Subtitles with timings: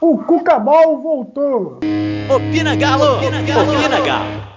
[0.00, 1.80] O Cucabol voltou!
[2.32, 3.16] Opina Galo!
[3.16, 3.72] Opina Galo!
[3.72, 4.48] Opina Galo!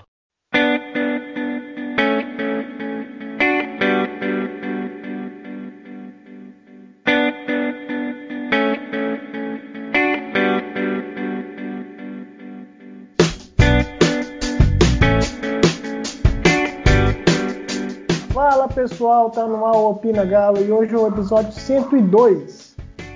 [18.31, 22.60] Fala pessoal, tá no ar Opina Galo e hoje é o episódio 102.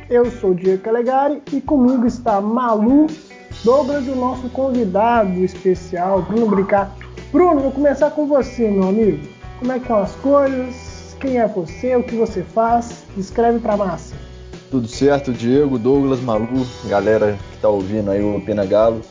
[0.08, 3.08] Eu sou o Diego Calegari e comigo está Malu,
[3.64, 7.04] Douglas e o nosso convidado especial, Bruno Bricato.
[7.31, 9.28] Bruno, vou começar com você, meu amigo.
[9.58, 11.18] Como é que estão as coisas?
[11.20, 11.95] Quem é você?
[11.95, 13.04] O que você faz?
[13.18, 14.14] Escreve pra massa.
[14.70, 19.02] Tudo certo, Diego, Douglas, Malu, galera que tá ouvindo aí o Pina Galo.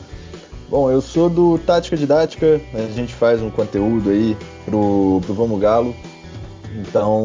[0.70, 5.60] Bom, eu sou do Tática Didática, a gente faz um conteúdo aí pro, pro Vamos
[5.60, 5.92] Galo.
[6.76, 7.24] Então,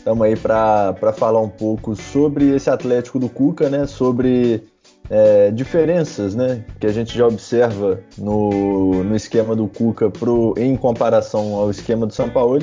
[0.00, 3.86] Estamos aí para falar um pouco sobre esse Atlético do Cuca, né?
[3.86, 4.64] Sobre
[5.10, 10.74] é, diferenças né, que a gente já observa no, no esquema do Cuca pro, em
[10.74, 12.62] comparação ao esquema do São Paulo.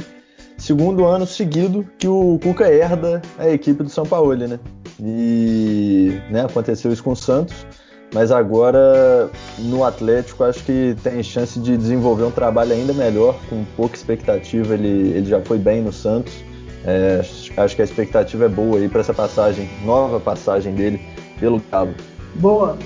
[0.58, 4.60] Segundo ano seguido que o Cuca herda a equipe do São Paulo, né?
[5.00, 7.68] E né, aconteceu isso com o Santos,
[8.16, 9.30] mas agora
[9.60, 14.74] no Atlético acho que tem chance de desenvolver um trabalho ainda melhor, com pouca expectativa.
[14.74, 16.47] Ele, ele já foi bem no Santos
[16.86, 17.22] é,
[17.58, 21.02] acho que a expectativa é boa aí para essa passagem, nova passagem dele
[21.40, 21.94] pelo Galo.
[22.36, 22.78] Boa.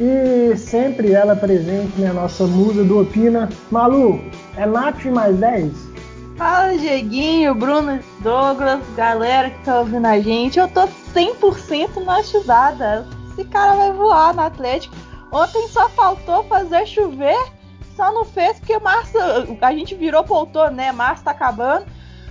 [0.00, 2.12] E sempre ela presente, né?
[2.12, 3.48] Nossa musa do Opina.
[3.70, 4.20] Malu,
[4.56, 5.72] é Nath mais 10?
[6.36, 10.58] Fala, Dieguinho, Bruno, Douglas, galera que tá ouvindo a gente.
[10.58, 13.06] Eu tô 100% na chuvada.
[13.32, 14.96] Esse cara vai voar no Atlético.
[15.30, 17.38] Ontem só faltou fazer chover,
[17.94, 19.16] só não fez porque março,
[19.60, 20.90] a gente virou poltou, né?
[20.92, 21.84] Março tá acabando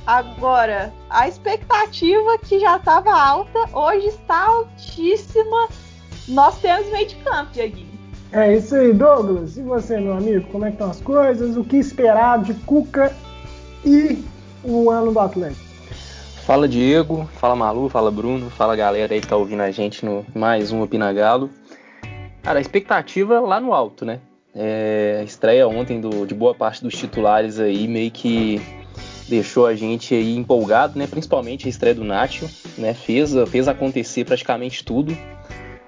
[0.09, 5.69] Agora, a expectativa que já estava alta, hoje está altíssima.
[6.27, 7.91] Nós temos meio de campo, Dieguinho.
[8.31, 9.55] É isso aí, Douglas.
[9.55, 11.55] E você, meu amigo, como é que estão as coisas?
[11.55, 13.15] O que esperar de Cuca
[13.85, 14.25] e
[14.63, 15.61] o ano do Atlético?
[16.43, 20.25] Fala Diego, fala Malu, fala Bruno, fala galera aí que tá ouvindo a gente no
[20.33, 21.51] mais um Opina Galo.
[22.41, 24.21] Cara, a expectativa lá no alto, né?
[24.55, 28.59] É, a estreia ontem do, de boa parte dos titulares aí meio que
[29.29, 31.07] deixou a gente aí empolgado, né?
[31.07, 32.93] Principalmente a estreia do Nacho, né?
[32.93, 35.15] Fez, fez acontecer praticamente tudo.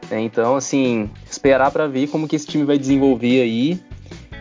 [0.10, 0.22] Né?
[0.22, 3.80] Então, assim, esperar para ver como que esse time vai desenvolver aí.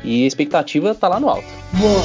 [0.05, 1.47] E a expectativa tá lá no alto.
[1.75, 2.03] Boa.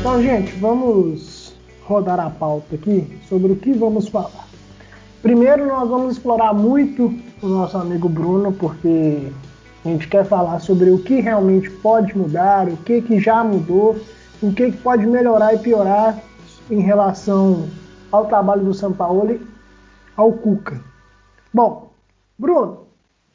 [0.00, 1.52] Então, gente, vamos
[1.82, 4.53] rodar a pauta aqui sobre o que vamos falar.
[5.24, 9.32] Primeiro, nós vamos explorar muito o nosso amigo Bruno, porque
[9.82, 13.96] a gente quer falar sobre o que realmente pode mudar, o que, que já mudou,
[14.42, 16.22] o que, que pode melhorar e piorar
[16.70, 17.66] em relação
[18.12, 19.40] ao trabalho do São Paulo
[20.14, 20.78] ao Cuca.
[21.54, 21.88] Bom,
[22.38, 22.80] Bruno,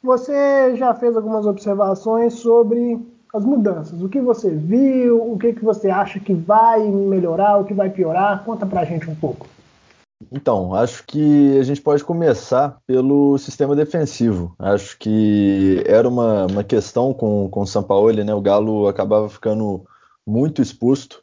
[0.00, 4.00] você já fez algumas observações sobre as mudanças.
[4.00, 7.90] O que você viu, o que, que você acha que vai melhorar, o que vai
[7.90, 8.44] piorar?
[8.44, 9.48] Conta pra gente um pouco.
[10.30, 14.54] Então, acho que a gente pode começar pelo sistema defensivo.
[14.58, 18.34] Acho que era uma, uma questão com, com o Sampaoli, né?
[18.34, 19.84] O Galo acabava ficando
[20.26, 21.22] muito exposto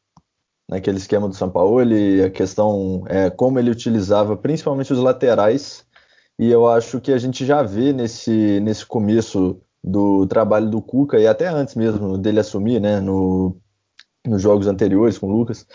[0.69, 5.85] naquele esquema do Sampaoli, a questão é como ele utilizava principalmente os laterais,
[6.37, 11.19] e eu acho que a gente já vê nesse, nesse começo do trabalho do Cuca,
[11.19, 13.55] e até antes mesmo dele assumir, né, no,
[14.25, 15.65] nos jogos anteriores com o Lucas,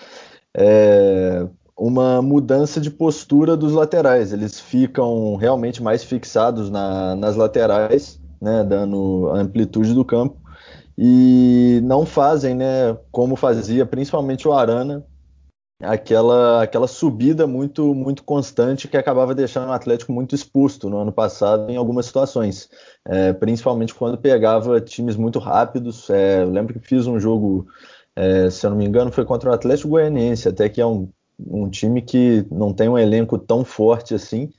[0.55, 1.49] é,
[1.85, 4.33] uma mudança de postura dos laterais.
[4.33, 10.37] Eles ficam realmente mais fixados na, nas laterais, né, dando a amplitude do campo,
[10.97, 15.05] e não fazem, né, como fazia principalmente o Arana,
[15.83, 21.11] aquela, aquela subida muito, muito constante que acabava deixando o Atlético muito exposto no ano
[21.11, 22.71] passado em algumas situações,
[23.05, 26.09] é, principalmente quando pegava times muito rápidos.
[26.11, 27.67] É, lembro que fiz um jogo,
[28.15, 31.11] é, se eu não me engano, foi contra o Atlético Goianiense, até que é um
[31.49, 34.51] um time que não tem um elenco tão forte assim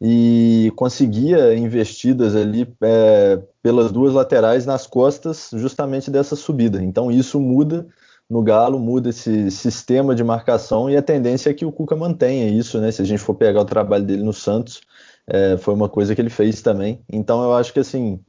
[0.00, 6.82] e conseguia investidas ali é, pelas duas laterais nas costas justamente dessa subida.
[6.82, 7.86] Então isso muda
[8.30, 12.48] no Galo, muda esse sistema de marcação e a tendência é que o Cuca mantenha
[12.48, 12.92] isso, né?
[12.92, 14.80] Se a gente for pegar o trabalho dele no Santos,
[15.26, 17.00] é, foi uma coisa que ele fez também.
[17.10, 18.20] Então eu acho que assim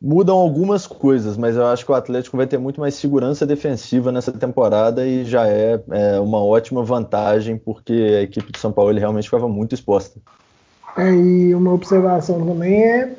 [0.00, 4.12] mudam algumas coisas, mas eu acho que o Atlético vai ter muito mais segurança defensiva
[4.12, 8.96] nessa temporada e já é, é uma ótima vantagem, porque a equipe de São Paulo
[8.96, 10.20] realmente ficava muito exposta.
[10.96, 13.12] É, e uma observação também é,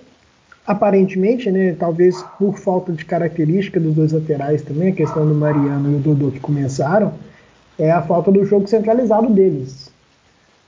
[0.65, 5.91] aparentemente, né, talvez por falta de característica dos dois laterais também, a questão do Mariano
[5.91, 7.13] e o Dodô que começaram,
[7.77, 9.91] é a falta do jogo centralizado deles.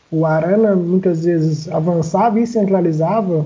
[0.10, 3.46] O Arana muitas vezes avançava e centralizava.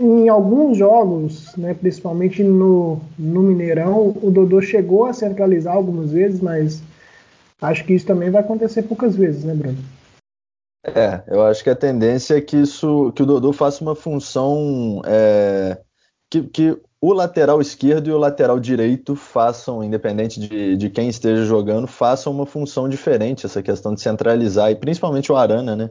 [0.00, 6.40] Em alguns jogos, né, principalmente no, no Mineirão, o Dodô chegou a centralizar algumas vezes,
[6.40, 6.80] mas
[7.60, 9.78] acho que isso também vai acontecer poucas vezes, né, Bruno?
[10.86, 15.02] É, eu acho que a tendência é que isso, que o Dodô faça uma função
[15.04, 15.78] é,
[16.30, 21.44] que, que, o lateral esquerdo e o lateral direito façam, independente de, de, quem esteja
[21.44, 25.90] jogando, façam uma função diferente, essa questão de centralizar, e principalmente o Arana, né?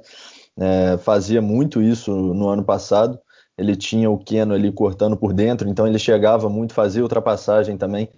[0.59, 3.19] É, fazia muito isso no ano passado.
[3.57, 8.09] Ele tinha o Keno ali cortando por dentro, então ele chegava muito, fazia ultrapassagem também,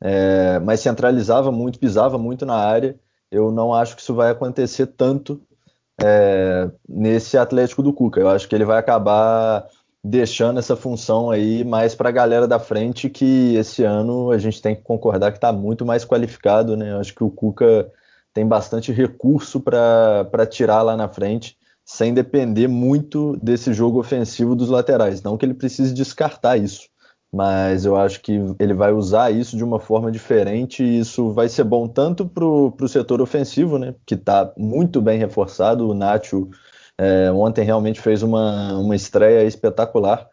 [0.00, 2.96] é, mas centralizava muito, pisava muito na área.
[3.30, 5.40] Eu não acho que isso vai acontecer tanto
[6.00, 8.20] é, nesse Atlético do Cuca.
[8.20, 9.66] Eu acho que ele vai acabar
[10.02, 14.60] deixando essa função aí mais para a galera da frente, que esse ano a gente
[14.60, 16.92] tem que concordar que está muito mais qualificado, né?
[16.92, 17.90] Eu acho que o Cuca
[18.34, 24.70] tem bastante recurso para tirar lá na frente, sem depender muito desse jogo ofensivo dos
[24.70, 25.22] laterais.
[25.22, 26.88] Não que ele precise descartar isso,
[27.32, 31.48] mas eu acho que ele vai usar isso de uma forma diferente e isso vai
[31.48, 33.94] ser bom tanto para o setor ofensivo, né?
[34.06, 35.88] Que está muito bem reforçado.
[35.88, 36.48] O Nacho
[36.98, 40.28] é, ontem realmente fez uma, uma estreia espetacular.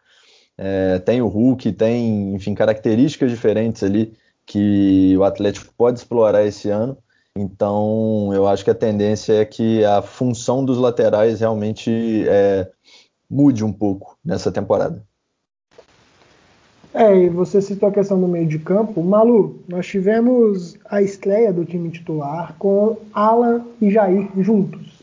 [0.56, 4.14] É, tem o Hulk, tem, enfim, características diferentes ali
[4.46, 6.96] que o Atlético pode explorar esse ano.
[7.36, 12.70] Então, eu acho que a tendência é que a função dos laterais realmente é,
[13.28, 15.02] mude um pouco nessa temporada.
[16.94, 19.02] É, e você citou a questão do meio de campo.
[19.02, 25.00] Malu, nós tivemos a estreia do time titular com Alan e Jair juntos.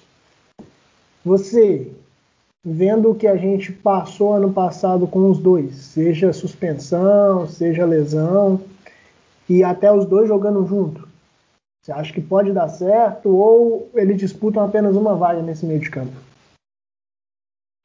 [1.25, 1.91] Você,
[2.63, 8.61] vendo o que a gente passou ano passado com os dois, seja suspensão, seja lesão,
[9.49, 11.08] e até os dois jogando junto,
[11.89, 15.89] você acha que pode dar certo ou eles disputam apenas uma vaga nesse meio de
[15.89, 16.13] campo?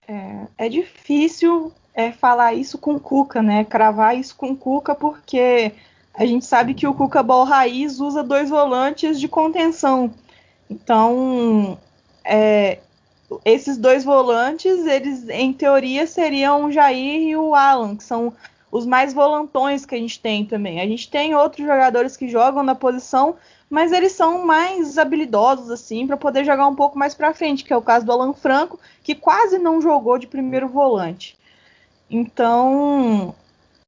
[0.07, 3.65] É, é difícil é, falar isso com o Cuca, né?
[3.65, 5.73] Cravar isso com o Cuca, porque
[6.13, 10.13] a gente sabe que o Cuca Ball Raiz usa dois volantes de contenção.
[10.69, 11.79] Então,
[12.23, 12.79] é,
[13.45, 18.35] esses dois volantes, eles em teoria seriam o Jair e o Alan, que são
[18.71, 20.81] os mais volantões que a gente tem também.
[20.81, 23.37] A gente tem outros jogadores que jogam na posição,
[23.75, 27.73] mas eles são mais habilidosos assim para poder jogar um pouco mais para frente, que
[27.73, 31.37] é o caso do Alan Franco, que quase não jogou de primeiro volante.
[32.09, 33.35] Então,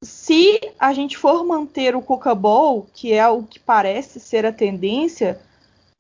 [0.03, 4.53] se a gente for manter o Coca Ball, que é o que parece ser a
[4.53, 5.39] tendência,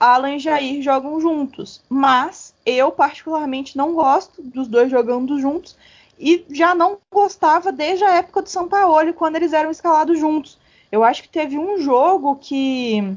[0.00, 5.76] Alan e Jair jogam juntos, mas eu particularmente não gosto dos dois jogando juntos
[6.18, 10.58] e já não gostava desde a época do São Paulo, quando eles eram escalados juntos.
[10.90, 13.16] Eu acho que teve um jogo que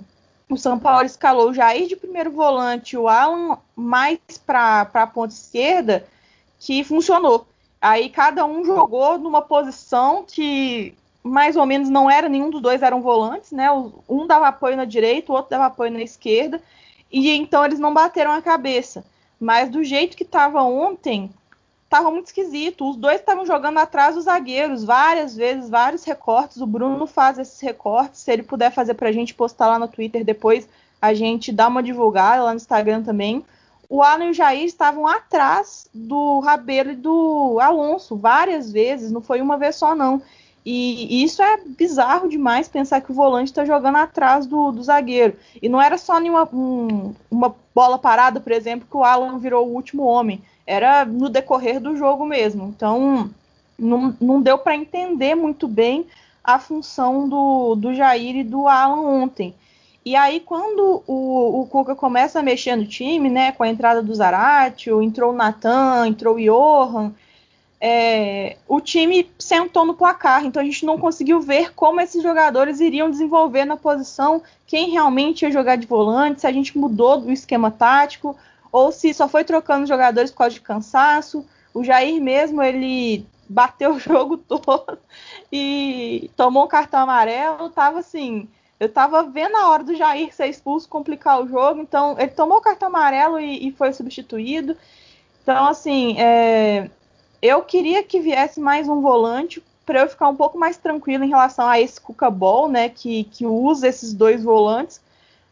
[0.49, 5.33] o São Paulo escalou o Jair de primeiro volante, o Alan mais para a ponta
[5.33, 6.07] esquerda,
[6.59, 7.47] que funcionou.
[7.79, 12.81] Aí cada um jogou numa posição que mais ou menos não era, nenhum dos dois
[12.81, 13.67] eram volantes, né?
[14.09, 16.61] Um dava apoio na direita, o outro dava apoio na esquerda,
[17.11, 19.05] e então eles não bateram a cabeça.
[19.39, 21.29] Mas do jeito que estava ontem,
[21.89, 22.87] estava muito esquisito.
[22.87, 26.61] Os dois estavam jogando atrás dos zagueiros várias vezes, vários recortes.
[26.61, 28.21] O Bruno faz esses recortes.
[28.21, 30.69] Se ele puder fazer para a gente postar lá no Twitter depois,
[31.01, 33.43] a gente dá uma divulgada lá no Instagram também.
[33.89, 39.19] O Alan e o Jair estavam atrás do Rabelo e do Alonso várias vezes, não
[39.19, 40.21] foi uma vez só, não.
[40.65, 45.35] E, isso é bizarro demais pensar que o volante está jogando atrás do, do, zagueiro.
[45.61, 49.67] E não era só nenhuma, um, uma bola parada, por exemplo, que o Alan virou
[49.67, 50.41] o último homem.
[50.67, 52.73] Era no decorrer do jogo mesmo.
[52.75, 53.29] Então,
[53.77, 56.05] não, não deu para entender muito bem
[56.43, 59.55] a função do, do Jair e do Alan ontem.
[60.05, 64.01] E aí, quando o, o Cuca começa a mexer no time, né, com a entrada
[64.01, 67.13] do Zaratio, entrou o Natan, entrou o Johan,
[67.81, 72.81] é, o time sentou no placar, então a gente não conseguiu ver como esses jogadores
[72.81, 77.31] iriam desenvolver na posição, quem realmente ia jogar de volante, se a gente mudou do
[77.31, 78.35] esquema tático,
[78.71, 81.45] ou se só foi trocando jogadores por causa de cansaço.
[81.73, 84.99] O Jair mesmo, ele bateu o jogo todo
[85.51, 88.47] e tomou um cartão amarelo, tava assim,
[88.79, 92.57] eu tava vendo a hora do Jair ser expulso, complicar o jogo, então ele tomou
[92.57, 94.75] o cartão amarelo e, e foi substituído.
[95.41, 96.91] Então, assim, é,
[97.41, 101.29] eu queria que viesse mais um volante para eu ficar um pouco mais tranquilo em
[101.29, 105.01] relação a esse Cuca Ball, né, que, que usa esses dois volantes.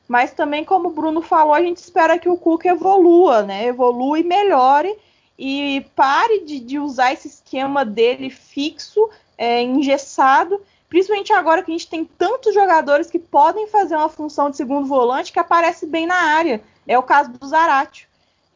[0.08, 4.20] Mas também, como o Bruno falou, a gente espera que o Cuca evolua, né, evolua
[4.20, 4.96] e melhore
[5.38, 11.74] e pare de, de usar esse esquema dele fixo, é, engessado, Principalmente agora que a
[11.74, 16.08] gente tem tantos jogadores que podem fazer uma função de segundo volante que aparece bem
[16.08, 16.62] na área.
[16.88, 18.07] É o caso do Zaratio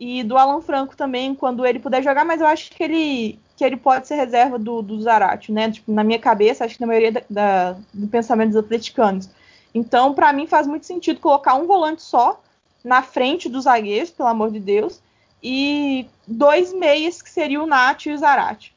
[0.04, 3.64] e do Alan Franco também, quando ele puder jogar, mas eu acho que ele, que
[3.64, 5.70] ele pode ser reserva do, do Zaratio, né?
[5.70, 9.30] Tipo, na minha cabeça, acho que na maioria da, da, do pensamento dos atleticanos.
[9.76, 12.42] Então, para mim, faz muito sentido colocar um volante só
[12.84, 15.00] na frente dos zagueiros, pelo amor de Deus,
[15.44, 18.74] e dois meias, que seriam o Nath e o Zarate,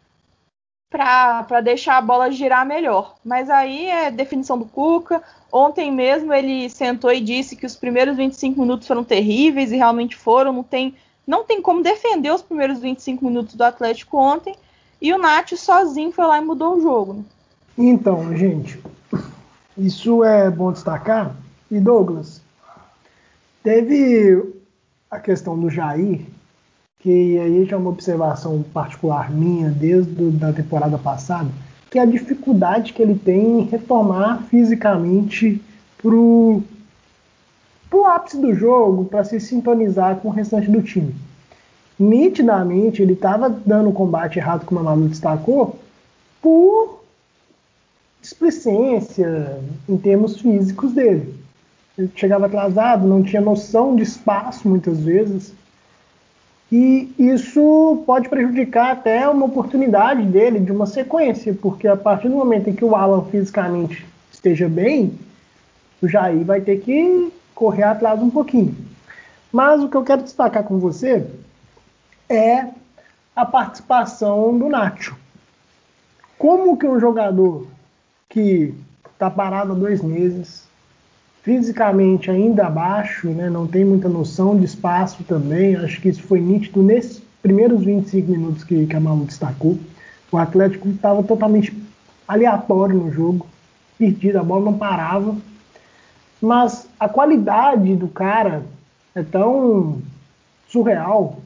[0.90, 3.14] para deixar a bola girar melhor.
[3.24, 5.22] Mas aí é definição do Cuca.
[5.50, 10.14] Ontem mesmo ele sentou e disse que os primeiros 25 minutos foram terríveis, e realmente
[10.14, 10.94] foram, não tem
[11.26, 14.54] não tem como defender os primeiros 25 minutos do Atlético ontem.
[15.00, 17.14] E o Nath sozinho foi lá e mudou o jogo.
[17.14, 17.24] Né?
[17.76, 18.80] Então, gente,
[19.76, 21.34] isso é bom destacar.
[21.70, 22.40] E Douglas,
[23.62, 24.54] teve
[25.10, 26.20] a questão do Jair,
[27.00, 31.50] que aí já é uma observação particular minha desde a temporada passada,
[31.90, 35.60] que é a dificuldade que ele tem em retomar fisicamente
[35.98, 36.62] pro
[37.94, 41.14] pro ápice do jogo para se sintonizar com o restante do time.
[41.96, 45.78] Nitidamente, ele estava dando o combate errado, como a Malu destacou,
[46.42, 47.04] por
[48.20, 51.36] displicência em termos físicos dele.
[51.96, 55.52] Ele chegava atrasado, não tinha noção de espaço muitas vezes.
[56.72, 62.34] E isso pode prejudicar até uma oportunidade dele de uma sequência, porque a partir do
[62.34, 65.12] momento em que o Alan fisicamente esteja bem,
[66.02, 68.76] o Jair vai ter que correr atrás um pouquinho.
[69.52, 71.26] Mas o que eu quero destacar com você
[72.28, 72.66] é
[73.34, 75.16] a participação do Nacho.
[76.38, 77.66] Como que um jogador
[78.28, 78.74] que
[79.12, 80.66] está parado há dois meses,
[81.42, 86.40] fisicamente ainda abaixo, né, não tem muita noção de espaço também, acho que isso foi
[86.40, 89.78] nítido nesses primeiros 25 minutos que, que a Malu destacou.
[90.32, 91.76] O Atlético estava totalmente
[92.26, 93.46] aleatório no jogo,
[93.96, 95.36] perdido, a bola não parava
[96.44, 98.62] mas a qualidade do cara
[99.14, 100.02] é tão
[100.68, 101.38] surreal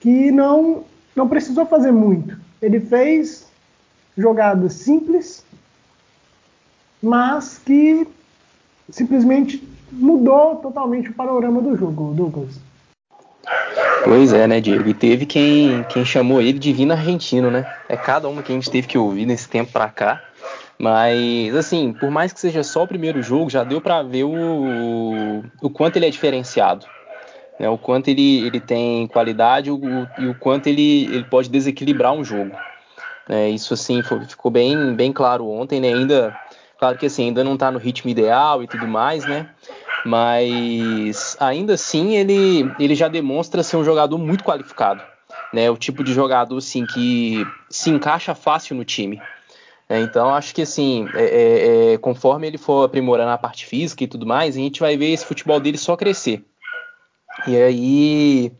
[0.00, 2.36] que não, não precisou fazer muito.
[2.60, 3.46] Ele fez
[4.16, 5.44] jogadas simples,
[7.02, 8.06] mas que
[8.90, 12.58] simplesmente mudou totalmente o panorama do jogo, Douglas.
[14.02, 14.88] Pois é, né, Diego?
[14.88, 17.72] E teve quem, quem chamou ele de divino argentino, né?
[17.88, 20.22] É cada uma que a gente teve que ouvir nesse tempo pra cá.
[20.78, 25.42] Mas, assim, por mais que seja só o primeiro jogo, já deu para ver o,
[25.62, 26.86] o quanto ele é diferenciado.
[27.58, 27.68] Né?
[27.68, 29.80] O quanto ele, ele tem qualidade o,
[30.18, 32.52] e o quanto ele, ele pode desequilibrar um jogo.
[33.28, 35.88] É, isso, assim, foi, ficou bem, bem claro ontem, né?
[35.88, 36.38] Ainda,
[36.78, 39.48] claro que, assim, ainda não está no ritmo ideal e tudo mais, né?
[40.04, 45.02] Mas, ainda assim, ele, ele já demonstra ser um jogador muito qualificado.
[45.52, 45.68] Né?
[45.70, 49.20] O tipo de jogador, assim, que se encaixa fácil no time.
[49.88, 54.02] É, então, acho que assim, é, é, é, conforme ele for aprimorando a parte física
[54.02, 56.44] e tudo mais, a gente vai ver esse futebol dele só crescer.
[57.46, 58.52] E aí,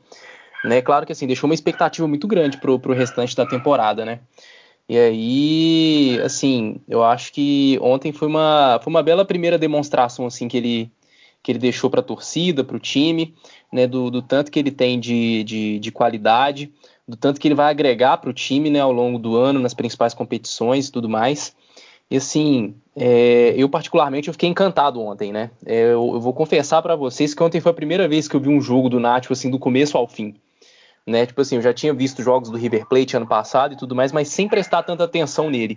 [0.64, 4.20] né, claro que assim, deixou uma expectativa muito grande pro, pro restante da temporada, né?
[4.88, 10.46] E aí, assim, eu acho que ontem foi uma, foi uma bela primeira demonstração, assim,
[10.46, 10.92] que ele,
[11.46, 13.32] que ele deixou para a torcida, para o time,
[13.72, 16.72] né, do, do, tanto que ele tem de, de, de qualidade,
[17.06, 19.72] do tanto que ele vai agregar para o time né, ao longo do ano, nas
[19.72, 21.54] principais competições e tudo mais.
[22.10, 25.52] E assim, é, eu particularmente eu fiquei encantado ontem, né?
[25.64, 28.40] É, eu, eu, vou confessar para vocês que ontem foi a primeira vez que eu
[28.40, 30.34] vi um jogo do Nath assim do começo ao fim,
[31.06, 31.26] né?
[31.26, 34.10] Tipo assim, eu já tinha visto jogos do River Plate ano passado e tudo mais,
[34.10, 35.76] mas sem prestar tanta atenção nele.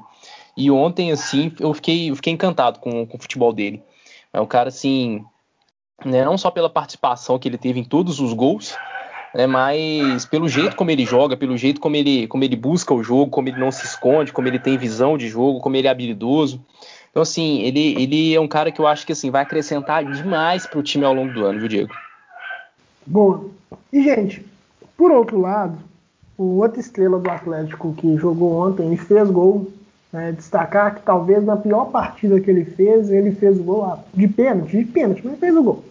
[0.58, 3.84] E ontem assim, eu fiquei, eu fiquei encantado com, com o futebol dele.
[4.34, 5.24] É um cara assim,
[6.06, 8.75] né, não só pela participação que ele teve em todos os gols,
[9.34, 13.03] né, mas pelo jeito como ele joga, pelo jeito como ele, como ele busca o
[13.03, 15.91] jogo, como ele não se esconde, como ele tem visão de jogo, como ele é
[15.91, 16.60] habilidoso.
[17.12, 20.65] Então, assim, ele, ele é um cara que eu acho que assim, vai acrescentar demais
[20.65, 21.94] para o time ao longo do ano, viu, Diego?
[23.06, 23.46] Boa.
[23.91, 24.46] E, gente,
[24.96, 25.77] por outro lado,
[26.38, 29.72] o outra estrela do Atlético que jogou ontem e fez gol,
[30.13, 34.27] né, destacar que talvez na pior partida que ele fez, ele fez o gol de
[34.27, 35.84] pênalti, de pênalti, mas fez o gol.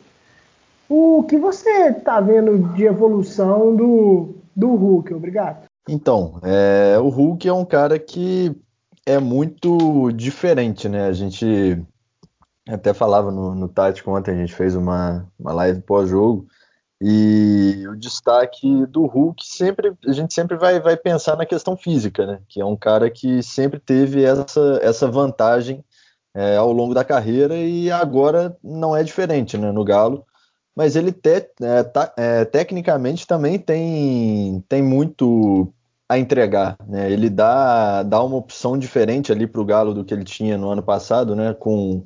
[0.89, 5.13] O que você está vendo de evolução do, do Hulk?
[5.13, 5.67] Obrigado.
[5.87, 8.55] Então, é, o Hulk é um cara que
[9.05, 11.07] é muito diferente, né?
[11.07, 11.83] A gente
[12.69, 16.47] até falava no, no Tático ontem, a gente fez uma, uma live pós-jogo,
[17.01, 22.27] e o destaque do Hulk sempre, a gente sempre vai, vai pensar na questão física,
[22.27, 22.41] né?
[22.49, 25.85] Que é um cara que sempre teve essa, essa vantagem
[26.35, 29.71] é, ao longo da carreira e agora não é diferente, né?
[29.71, 30.27] No Galo
[30.79, 35.75] mas ele te, é, tá, é, tecnicamente também tem, tem muito
[36.09, 36.79] a entregar.
[36.87, 37.11] Né?
[37.11, 40.71] Ele dá, dá uma opção diferente ali para o Galo do que ele tinha no
[40.71, 41.53] ano passado, né?
[41.53, 42.05] com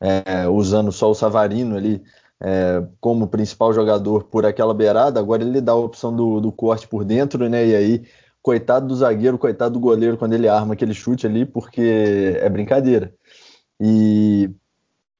[0.00, 2.00] é, usando só o Savarino ali
[2.40, 5.18] é, como principal jogador por aquela beirada.
[5.18, 7.66] Agora ele dá a opção do, do corte por dentro, né?
[7.66, 8.02] e aí
[8.40, 13.12] coitado do zagueiro, coitado do goleiro quando ele arma aquele chute ali, porque é brincadeira.
[13.80, 14.48] E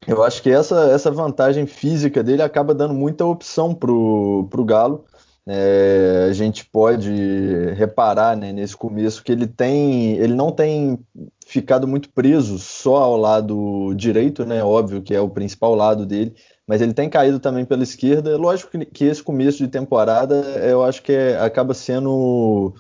[0.06, 5.04] eu acho que essa, essa vantagem física dele acaba dando muita opção pro, pro Galo.
[5.44, 7.11] É, a gente pode
[7.75, 10.99] reparar né, nesse começo que ele tem, ele não tem
[11.47, 14.62] ficado muito preso só ao lado direito, né?
[14.62, 16.35] Óbvio que é o principal lado dele,
[16.66, 18.37] mas ele tem caído também pela esquerda.
[18.37, 22.73] Lógico que, que esse começo de temporada eu acho que é, acaba sendo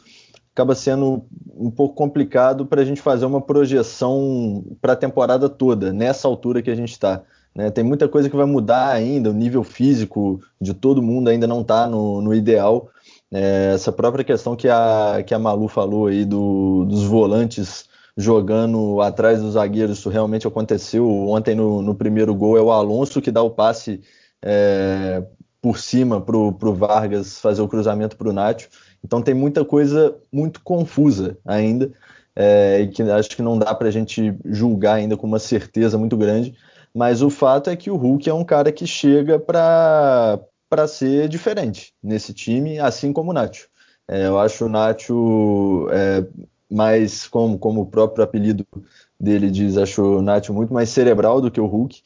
[0.54, 1.24] acaba sendo
[1.56, 6.60] um pouco complicado para a gente fazer uma projeção para a temporada toda, nessa altura
[6.62, 7.22] que a gente está.
[7.54, 7.70] Né?
[7.70, 11.62] Tem muita coisa que vai mudar ainda, o nível físico de todo mundo ainda não
[11.62, 12.88] está no, no, ideal.
[13.30, 19.00] É, essa própria questão que a, que a Malu falou aí do, dos volantes jogando
[19.00, 21.08] atrás dos zagueiros, isso realmente aconteceu.
[21.28, 24.00] Ontem no, no primeiro gol é o Alonso que dá o passe
[24.42, 25.22] é,
[25.62, 28.68] por cima para o Vargas fazer o cruzamento para o Nacho.
[29.04, 31.90] Então tem muita coisa muito confusa ainda,
[32.34, 35.98] é, e que acho que não dá para a gente julgar ainda com uma certeza
[35.98, 36.54] muito grande.
[36.94, 40.38] Mas o fato é que o Hulk é um cara que chega para
[40.86, 43.68] ser diferente nesse time, assim como o Nacho.
[44.08, 46.24] É, eu acho o Nacho é,
[46.70, 48.66] mais, como, como o próprio apelido
[49.18, 52.02] dele diz, acho o Nacho muito mais cerebral do que o Hulk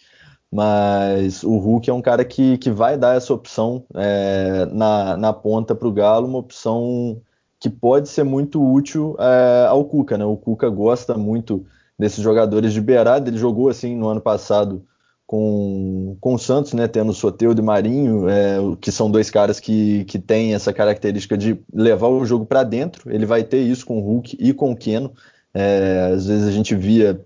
[0.52, 5.32] mas o Hulk é um cara que, que vai dar essa opção é, na, na
[5.32, 7.20] ponta para o Galo, uma opção
[7.58, 10.24] que pode ser muito útil é, ao Cuca, né?
[10.24, 11.66] O Cuca gosta muito
[11.98, 14.84] desses jogadores de beirada, ele jogou assim no ano passado
[15.26, 16.86] com, com o Santos, né?
[16.86, 21.36] Tendo o Soteudo e Marinho, é, que são dois caras que, que têm essa característica
[21.36, 23.12] de levar o jogo para dentro.
[23.12, 25.12] Ele vai ter isso com o Hulk e com o Keno.
[25.52, 27.20] É, às vezes a gente via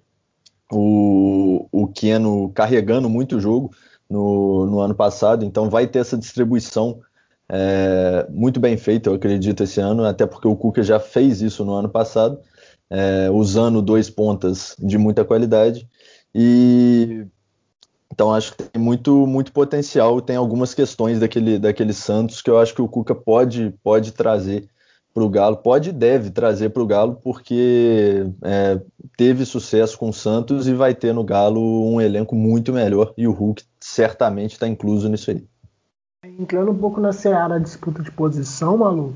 [0.71, 3.71] o, o Keno carregando muito o jogo
[4.09, 7.01] no, no ano passado, então vai ter essa distribuição
[7.49, 11.65] é, muito bem feita, eu acredito, esse ano, até porque o Cuca já fez isso
[11.65, 12.39] no ano passado,
[12.89, 15.89] é, usando dois pontas de muita qualidade.
[16.35, 17.27] E
[18.13, 20.21] então acho que tem muito, muito potencial.
[20.21, 24.69] Tem algumas questões daquele, daquele Santos que eu acho que o Cuca pode, pode trazer
[25.13, 28.81] para o Galo, pode e deve trazer para o Galo, porque é,
[29.17, 31.61] teve sucesso com o Santos e vai ter no Galo
[31.93, 35.45] um elenco muito melhor e o Hulk certamente está incluso nisso aí.
[36.25, 39.15] Entrando um pouco na seara disputa de posição, Malu,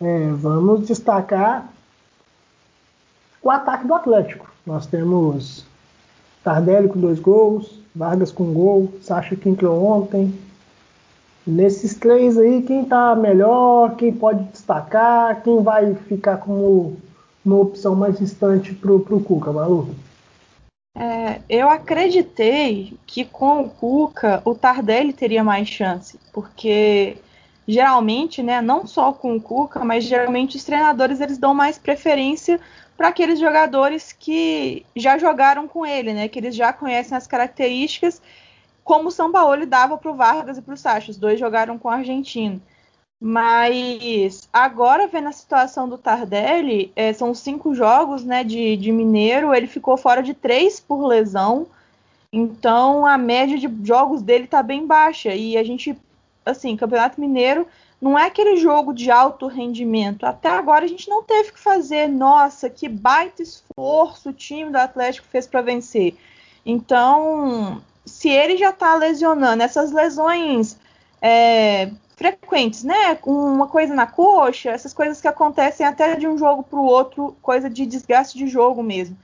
[0.00, 1.72] é, vamos destacar
[3.42, 4.52] o ataque do Atlético.
[4.66, 5.64] Nós temos
[6.44, 10.34] Tardelli com dois gols, Vargas com gol, Sacha entrou ontem,
[11.46, 16.96] Nesses três aí, quem tá melhor, quem pode destacar, quem vai ficar como
[17.44, 19.92] uma opção mais distante pro, pro Cuca, Malu?
[20.96, 27.16] É, eu acreditei que com o Cuca o Tardelli teria mais chance, porque
[27.66, 32.60] geralmente, né, não só com o Cuca, mas geralmente os treinadores eles dão mais preferência
[32.96, 38.22] para aqueles jogadores que já jogaram com ele, né, que eles já conhecem as características
[38.84, 41.10] como o São Paulo dava para o Vargas e para o Sacha.
[41.10, 42.60] Os dois jogaram com o argentino.
[43.24, 49.54] Mas agora, vendo a situação do Tardelli, é, são cinco jogos né, de, de Mineiro,
[49.54, 51.68] ele ficou fora de três por lesão.
[52.32, 55.34] Então a média de jogos dele está bem baixa.
[55.34, 55.96] E a gente,
[56.44, 57.66] assim, Campeonato Mineiro
[58.00, 60.26] não é aquele jogo de alto rendimento.
[60.26, 64.78] Até agora a gente não teve que fazer, nossa, que baita esforço o time do
[64.78, 66.16] Atlético fez para vencer.
[66.66, 70.76] Então, se ele já está lesionando essas lesões
[71.20, 73.18] é, frequentes, né?
[73.24, 77.36] Uma coisa na coxa, essas coisas que acontecem até de um jogo para o outro,
[77.40, 79.16] coisa de desgaste de jogo mesmo.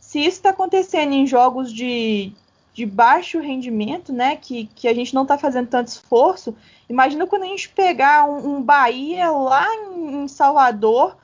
[0.00, 2.32] Se isso está acontecendo em jogos de,
[2.72, 4.36] de baixo rendimento, né?
[4.36, 6.56] Que, que a gente não está fazendo tanto esforço,
[6.88, 11.16] imagina quando a gente pegar um, um Bahia lá em, em Salvador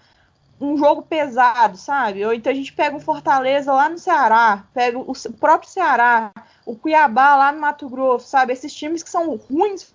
[0.63, 2.25] um jogo pesado, sabe?
[2.25, 6.33] Ou então a gente pega um Fortaleza lá no Ceará, pega o próprio Ceará,
[6.65, 8.53] o Cuiabá lá no Mato Grosso, sabe?
[8.53, 9.93] Esses times que são ruins,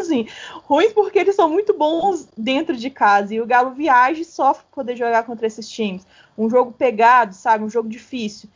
[0.00, 0.26] assim,
[0.64, 3.32] ruins porque eles são muito bons dentro de casa.
[3.32, 6.04] E o Galo viaja e sofre poder jogar contra esses times.
[6.36, 7.62] Um jogo pegado, sabe?
[7.62, 8.50] Um jogo difícil.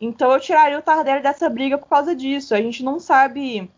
[0.00, 2.54] Então eu tiraria o Tardelli dessa briga por causa disso.
[2.54, 3.68] A gente não sabe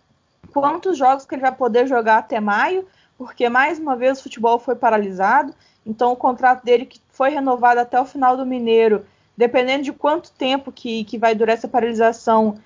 [0.53, 2.87] quantos jogos que ele vai poder jogar até maio,
[3.19, 5.53] porque mais uma vez o futebol foi paralisado.
[5.85, 9.05] Então, o contrato dele, que foi renovado até o final do Mineiro,
[9.37, 12.59] dependendo de quanto tempo que, que vai durar essa paralisação,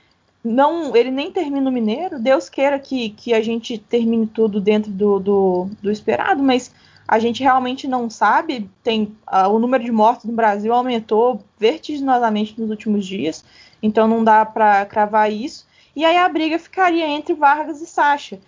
[0.44, 2.18] não, ele nem termina o Mineiro.
[2.18, 6.74] Deus queira que, que a gente termine tudo dentro do, do, do esperado, mas
[7.06, 8.68] a gente realmente não sabe.
[8.82, 13.44] Tem uh, o número de mortes no Brasil aumentou vertiginosamente nos últimos dias,
[13.82, 15.66] então não dá para cravar isso.
[15.94, 18.40] E aí a briga ficaria entre Vargas e Sacha.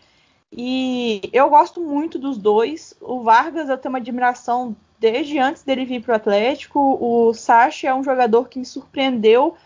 [0.56, 2.94] E eu gosto muito dos dois.
[3.00, 6.98] O Vargas eu tenho uma admiração desde antes dele vir para o Atlético.
[7.00, 9.56] O Sacha é um jogador que me surpreendeu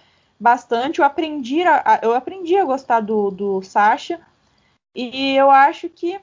[0.41, 1.01] bastante.
[1.01, 4.19] Eu aprendi a, eu aprendi a gostar do, do Sacha.
[4.95, 6.19] E eu acho que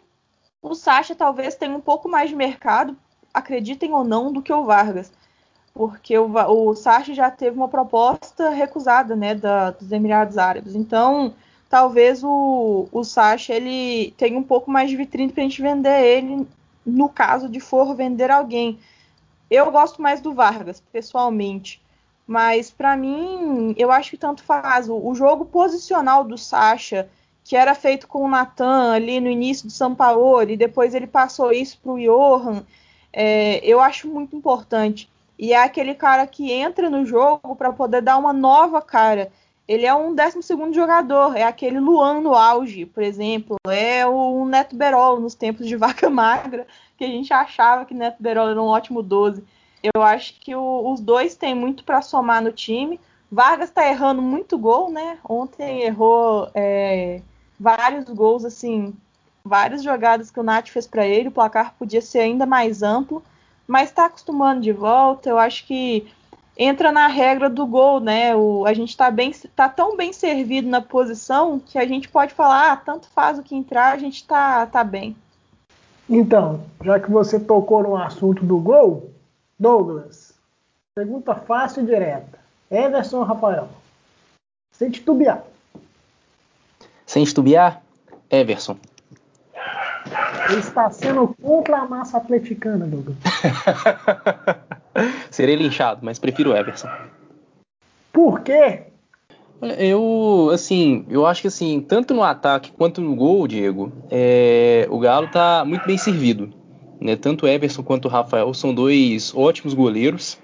[0.63, 2.97] o Sacha talvez tenha um pouco mais de mercado,
[3.31, 5.11] acreditem ou não, do que o Vargas.
[5.75, 10.73] Porque o, o Sacha já teve uma proposta recusada né, da, dos Emirados Árabes.
[10.73, 11.35] Então,
[11.69, 16.01] talvez o, o Sacha ele tenha um pouco mais de vitrine para a gente vender
[16.01, 16.47] ele
[16.85, 18.79] no caso de for vender alguém.
[19.49, 21.81] Eu gosto mais do Vargas, pessoalmente.
[22.27, 24.89] Mas para mim, eu acho que tanto faz.
[24.89, 27.09] O, o jogo posicional do Sacha
[27.45, 31.79] que era feito com o Natan ali no início do e depois ele passou isso
[31.79, 32.65] para o Johan,
[33.13, 35.07] é, eu acho muito importante.
[35.37, 39.31] E é aquele cara que entra no jogo para poder dar uma nova cara.
[39.67, 44.75] Ele é um 12 jogador, é aquele Luan no auge, por exemplo, é o Neto
[44.75, 48.67] Berolo nos tempos de vaca magra, que a gente achava que Neto Berolo era um
[48.67, 49.43] ótimo 12.
[49.93, 52.99] Eu acho que o, os dois têm muito para somar no time.
[53.31, 55.17] Vargas está errando muito gol, né?
[55.27, 57.21] Ontem errou é,
[57.59, 58.93] vários gols, assim,
[59.43, 63.23] várias jogadas que o Nath fez para ele, o placar podia ser ainda mais amplo,
[63.67, 65.29] mas está acostumando de volta.
[65.29, 66.07] Eu acho que
[66.57, 68.35] entra na regra do gol, né?
[68.35, 72.33] O, a gente está bem, tá tão bem servido na posição que a gente pode
[72.33, 75.15] falar, ah, tanto faz o que entrar, a gente está tá bem.
[76.09, 79.11] Então, já que você tocou no assunto do gol,
[79.59, 80.33] Douglas,
[80.93, 82.39] pergunta fácil e direta.
[82.69, 83.69] Everson ou Rafael?
[84.71, 85.43] Sem titubear.
[87.05, 87.81] Sem estubiar,
[88.29, 88.77] Everson.
[90.49, 93.17] Ele está sendo contra a massa atleticana, Douglas.
[95.35, 96.87] Serei linchado, mas prefiro Everson.
[98.13, 98.83] Por quê?
[99.77, 104.97] Eu, assim, eu acho que assim, tanto no ataque quanto no gol, Diego, é, o
[104.97, 106.53] Galo tá muito bem servido.
[107.01, 107.17] Né?
[107.17, 110.37] Tanto o Everson quanto o Rafael são dois ótimos goleiros.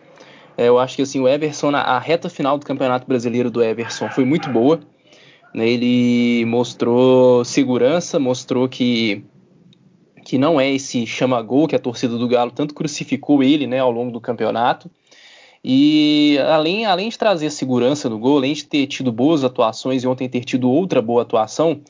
[0.57, 4.09] É, eu acho que assim, o Everson, a reta final do Campeonato Brasileiro do Everson
[4.09, 4.81] foi muito boa.
[5.53, 9.23] Né, ele mostrou segurança, mostrou que
[10.31, 13.91] que não é esse chama-gol que a torcida do Galo tanto crucificou ele né, ao
[13.91, 14.89] longo do campeonato.
[15.61, 20.07] E além, além de trazer segurança no gol, além de ter tido boas atuações e
[20.07, 21.81] ontem ter tido outra boa atuação,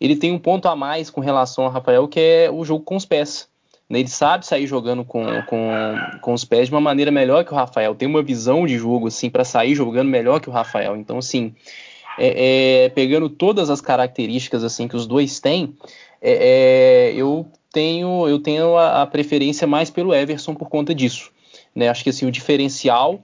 [0.00, 2.94] ele tem um ponto a mais com relação ao Rafael, que é o jogo com
[2.94, 3.48] os pés.
[3.90, 5.72] Né, ele sabe sair jogando com, com,
[6.20, 9.08] com os pés de uma maneira melhor que o Rafael, tem uma visão de jogo
[9.08, 10.96] assim para sair jogando melhor que o Rafael.
[10.96, 11.52] Então, assim,
[12.16, 15.74] é, é, pegando todas as características assim que os dois têm,
[16.22, 17.44] é, é eu
[17.78, 21.30] tenho eu tenho a, a, preferência mais pelo Everson por conta disso.
[21.72, 21.88] Né?
[21.88, 23.20] Acho que assim o diferencial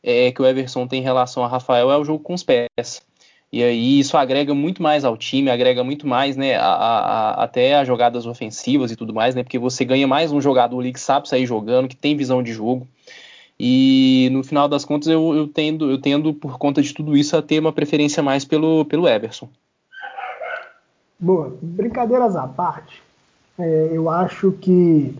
[0.00, 3.02] é, que o Everson tem em relação a Rafael é o jogo com os pés.
[3.52, 7.74] E aí isso agrega muito mais ao time, agrega muito mais, né, a, a, até
[7.74, 11.00] as jogadas ofensivas e tudo mais, né, porque você ganha mais um jogador ali que
[11.00, 12.86] sabe sair jogando, que tem visão de jogo.
[13.58, 17.36] E no final das contas eu, eu, tendo, eu tendo, por conta de tudo isso,
[17.36, 19.48] a ter uma preferência mais pelo, pelo Everson.
[21.18, 23.02] Boa, brincadeiras à parte,
[23.58, 25.14] é, eu acho que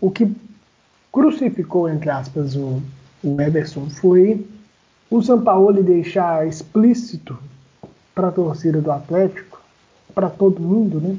[0.00, 0.30] o que
[1.12, 2.82] crucificou, entre aspas, o,
[3.22, 4.46] o Everson foi
[5.10, 7.38] o Sampaoli deixar explícito
[8.14, 9.60] para a torcida do Atlético,
[10.14, 11.16] para todo mundo, né?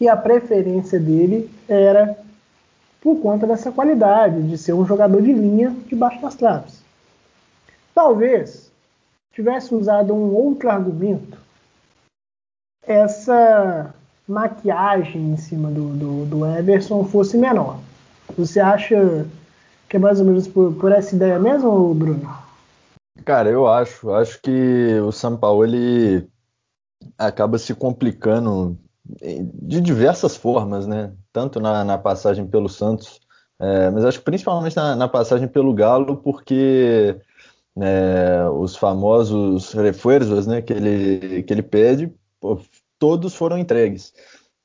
[0.00, 2.18] E a preferência dele era
[3.00, 6.82] por conta dessa qualidade de ser um jogador de linha debaixo das traves.
[7.94, 8.70] Talvez
[9.32, 11.38] tivesse usado um outro argumento,
[12.82, 13.94] essa
[14.28, 17.78] maquiagem em cima do, do, do Everson fosse menor.
[18.36, 19.26] Você acha
[19.88, 22.28] que é mais ou menos por, por essa ideia mesmo, Bruno?
[23.24, 24.10] Cara, eu acho.
[24.12, 26.28] Acho que o São Paulo ele
[27.16, 28.76] acaba se complicando
[29.62, 31.12] de diversas formas, né?
[31.32, 33.20] Tanto na, na passagem pelo Santos,
[33.58, 37.16] é, mas acho que principalmente na, na, passagem pelo Galo, porque
[37.74, 42.60] né, os famosos reforços né, que, ele, que ele pede, pô,
[42.98, 44.12] todos foram entregues.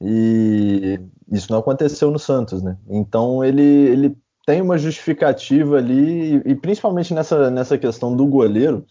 [0.02, 1.00] E
[1.32, 2.78] isso não aconteceu no Santos, né?
[2.90, 8.86] Então ele, ele tem uma justificativa ali, e, e principalmente nessa, nessa questão do goleiro,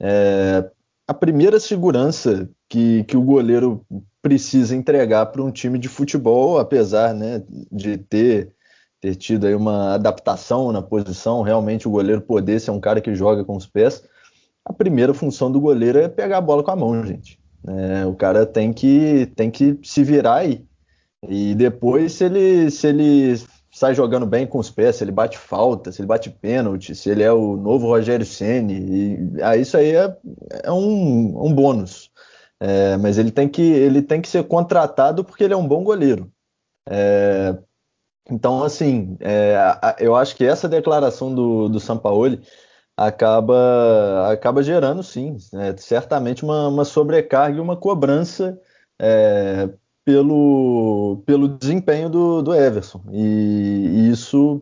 [0.00, 0.68] é,
[1.06, 3.84] a primeira segurança que, que o goleiro
[4.20, 8.52] precisa entregar para um time de futebol, apesar né, de ter,
[9.00, 13.14] ter tido aí uma adaptação na posição, realmente o goleiro poder ser um cara que
[13.14, 14.02] joga com os pés,
[14.64, 17.40] a primeira função do goleiro é pegar a bola com a mão, gente.
[17.66, 20.64] É, o cara tem que, tem que se virar aí.
[21.28, 23.36] E depois, se ele, se ele
[23.70, 27.10] sai jogando bem com os pés, se ele bate falta, se ele bate pênalti, se
[27.10, 30.16] ele é o novo Rogério Ceni, e ah, isso aí é,
[30.64, 32.10] é um, um bônus.
[32.60, 35.84] É, mas ele tem, que, ele tem que ser contratado porque ele é um bom
[35.84, 36.30] goleiro.
[36.88, 37.56] É,
[38.30, 39.56] então, assim, é,
[39.98, 42.40] eu acho que essa declaração do, do Sampaoli
[42.98, 48.60] acaba, acaba gerando, sim, é, certamente uma, uma, sobrecarga e uma cobrança
[49.00, 49.70] é,
[50.04, 53.00] pelo, pelo desempenho do, do Everson.
[53.12, 54.60] E, isso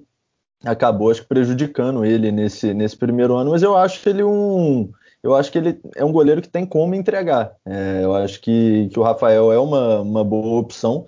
[0.62, 4.90] acabou, acho que, prejudicando ele nesse, nesse primeiro ano, mas eu acho ele um.
[5.22, 7.56] Eu acho que ele é um goleiro que tem como entregar.
[7.64, 11.06] É, eu acho que, que o Rafael é uma, uma boa opção,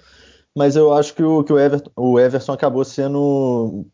[0.57, 3.87] mas eu acho que o, que o, Everton, o Everson acabou sendo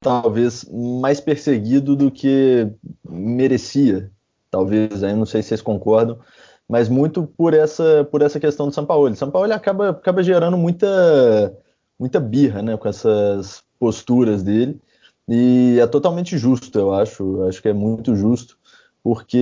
[0.00, 2.68] talvez mais perseguido do que
[3.08, 4.10] merecia,
[4.50, 6.18] talvez, aí não sei se vocês concordam,
[6.68, 9.14] mas muito por essa por essa questão do São Paulo.
[9.16, 11.56] São Paulo acaba acaba gerando muita
[11.98, 14.80] muita birra, né, com essas posturas dele
[15.28, 18.56] e é totalmente justo, eu acho, acho que é muito justo,
[19.04, 19.36] porque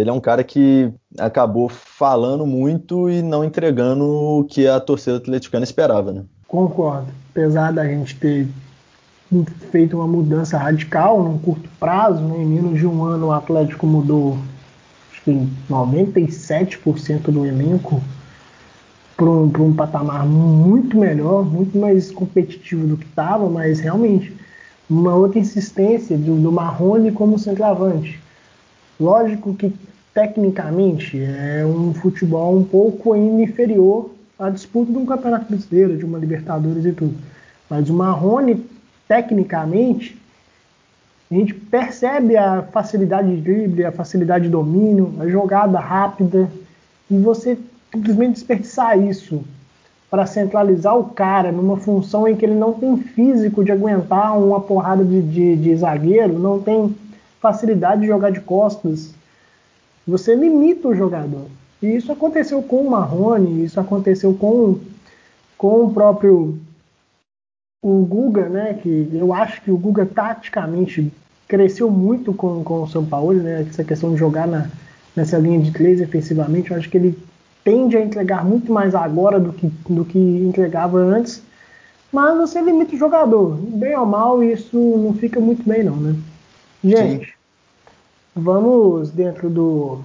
[0.00, 5.18] ele é um cara que acabou falando muito e não entregando o que a torcida
[5.18, 6.24] atleticana esperava, né?
[6.48, 7.08] Concordo.
[7.30, 8.48] Apesar da gente ter
[9.70, 12.42] feito uma mudança radical num curto prazo, né?
[12.42, 14.38] em menos de um ano o Atlético mudou
[15.10, 18.02] acho que 97% do elenco
[19.16, 24.34] para um, um patamar muito melhor, muito mais competitivo do que estava, mas realmente
[24.90, 28.20] uma outra insistência do, do Marrone como centroavante.
[28.98, 29.72] Lógico que
[30.12, 36.18] tecnicamente é um futebol um pouco inferior à disputa de um campeonato brasileiro, de uma
[36.18, 37.14] Libertadores e tudo.
[37.70, 38.66] Mas o Marrone
[39.12, 40.18] tecnicamente,
[41.30, 46.48] a gente percebe a facilidade de drible, a facilidade de domínio, a jogada rápida,
[47.10, 47.58] e você
[47.92, 49.44] simplesmente desperdiçar isso
[50.10, 54.60] para centralizar o cara numa função em que ele não tem físico de aguentar uma
[54.60, 56.96] porrada de, de, de zagueiro, não tem
[57.38, 59.14] facilidade de jogar de costas,
[60.08, 61.48] você limita o jogador.
[61.82, 64.78] E isso aconteceu com o Marrone, isso aconteceu com,
[65.58, 66.58] com o próprio
[67.82, 71.12] o Guga, né, que eu acho que o Guga taticamente
[71.48, 74.68] cresceu muito com, com o São Paulo, né, essa questão de jogar na,
[75.16, 77.18] nessa linha de três efetivamente, eu acho que ele
[77.64, 81.42] tende a entregar muito mais agora do que, do que entregava antes,
[82.12, 86.14] mas você limita o jogador, bem ou mal, isso não fica muito bem não, né.
[86.84, 87.32] Gente, Sim.
[88.34, 90.00] vamos dentro do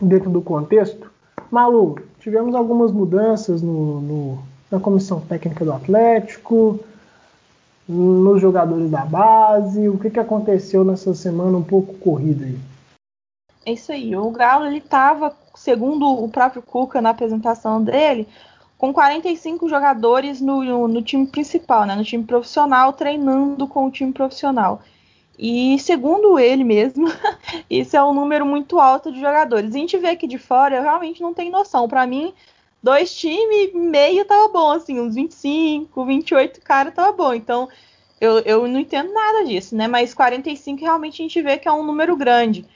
[0.00, 1.10] dentro do contexto.
[1.50, 4.38] Malu, tivemos algumas mudanças no, no
[4.74, 6.80] na comissão técnica do Atlético,
[7.88, 9.88] nos jogadores da base.
[9.88, 12.58] O que, que aconteceu nessa semana um pouco corrida aí?
[13.64, 14.14] É isso aí.
[14.16, 18.28] O Galo ele estava, segundo o próprio Cuca na apresentação dele,
[18.76, 23.90] com 45 jogadores no, no, no, time principal, né, no time profissional, treinando com o
[23.90, 24.82] time profissional.
[25.38, 27.06] E segundo ele mesmo,
[27.70, 29.74] isso é um número muito alto de jogadores.
[29.74, 31.88] A gente vê aqui de fora, eu realmente não tenho noção.
[31.88, 32.34] Para mim,
[32.84, 37.32] dois times, meio tava bom, assim, uns 25, 28 cara tava bom.
[37.32, 37.66] Então,
[38.20, 39.88] eu, eu não entendo nada disso, né?
[39.88, 42.66] Mas 45 realmente a gente vê que é um número grande.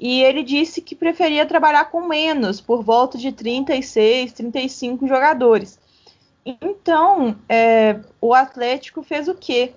[0.00, 5.78] E ele disse que preferia trabalhar com menos, por volta de 36, 35 jogadores.
[6.44, 9.74] Então, é, o Atlético fez o quê?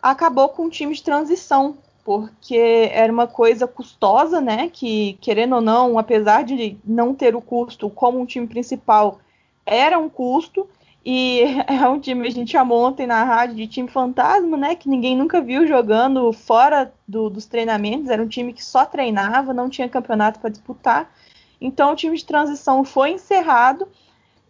[0.00, 4.68] Acabou com um time de transição, porque era uma coisa custosa, né?
[4.72, 9.20] Que, querendo ou não, apesar de não ter o custo como um time principal,
[9.64, 10.68] era um custo.
[11.04, 14.74] E é um time, a gente chamou ontem na rádio de time fantasma, né?
[14.74, 18.10] Que ninguém nunca viu jogando fora do, dos treinamentos.
[18.10, 21.12] Era um time que só treinava, não tinha campeonato para disputar.
[21.60, 23.86] Então o time de transição foi encerrado.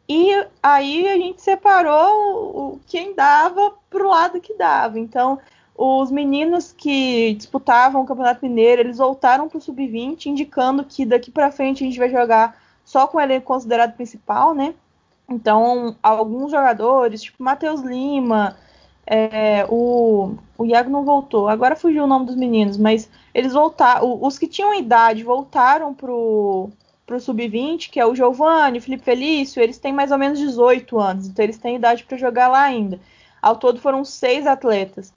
[0.08, 4.98] E aí a gente separou quem dava para o lado que dava.
[4.98, 5.38] Então
[5.84, 11.28] os meninos que disputavam o Campeonato Mineiro, eles voltaram para o Sub-20, indicando que daqui
[11.28, 14.74] para frente a gente vai jogar só com elenco considerado principal, né?
[15.28, 18.56] Então, alguns jogadores, tipo Matheus Lima,
[19.04, 24.20] é, o, o Iago não voltou, agora fugiu o nome dos meninos, mas eles voltaram,
[24.22, 26.70] os que tinham idade voltaram pro,
[27.04, 31.00] pro Sub-20, que é o Giovanni, o Felipe Felício, eles têm mais ou menos 18
[31.00, 33.00] anos, então eles têm idade para jogar lá ainda.
[33.40, 35.12] Ao todo foram seis atletas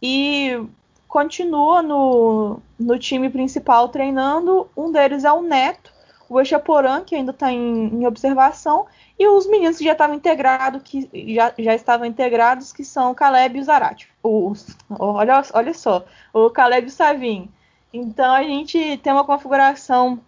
[0.00, 0.62] e
[1.08, 4.68] continua no, no time principal treinando.
[4.76, 5.92] Um deles é o Neto,
[6.28, 8.86] o Echaporã, que ainda está em, em, observação,
[9.18, 13.14] e os meninos que já estavam integrados, que já, já estavam integrados, que são o
[13.14, 14.08] Caleb e o Zarate.
[14.22, 17.48] Os, olha, olha só, o Caleb e o Savin.
[17.92, 20.20] Então a gente tem uma configuração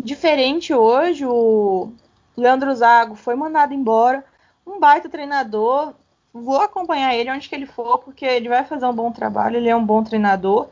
[0.00, 1.26] diferente hoje.
[1.26, 1.92] O
[2.36, 4.24] Leandro Zago foi mandado embora,
[4.64, 5.94] um baita treinador,
[6.32, 9.68] vou acompanhar ele onde que ele for, porque ele vai fazer um bom trabalho, ele
[9.68, 10.68] é um bom treinador.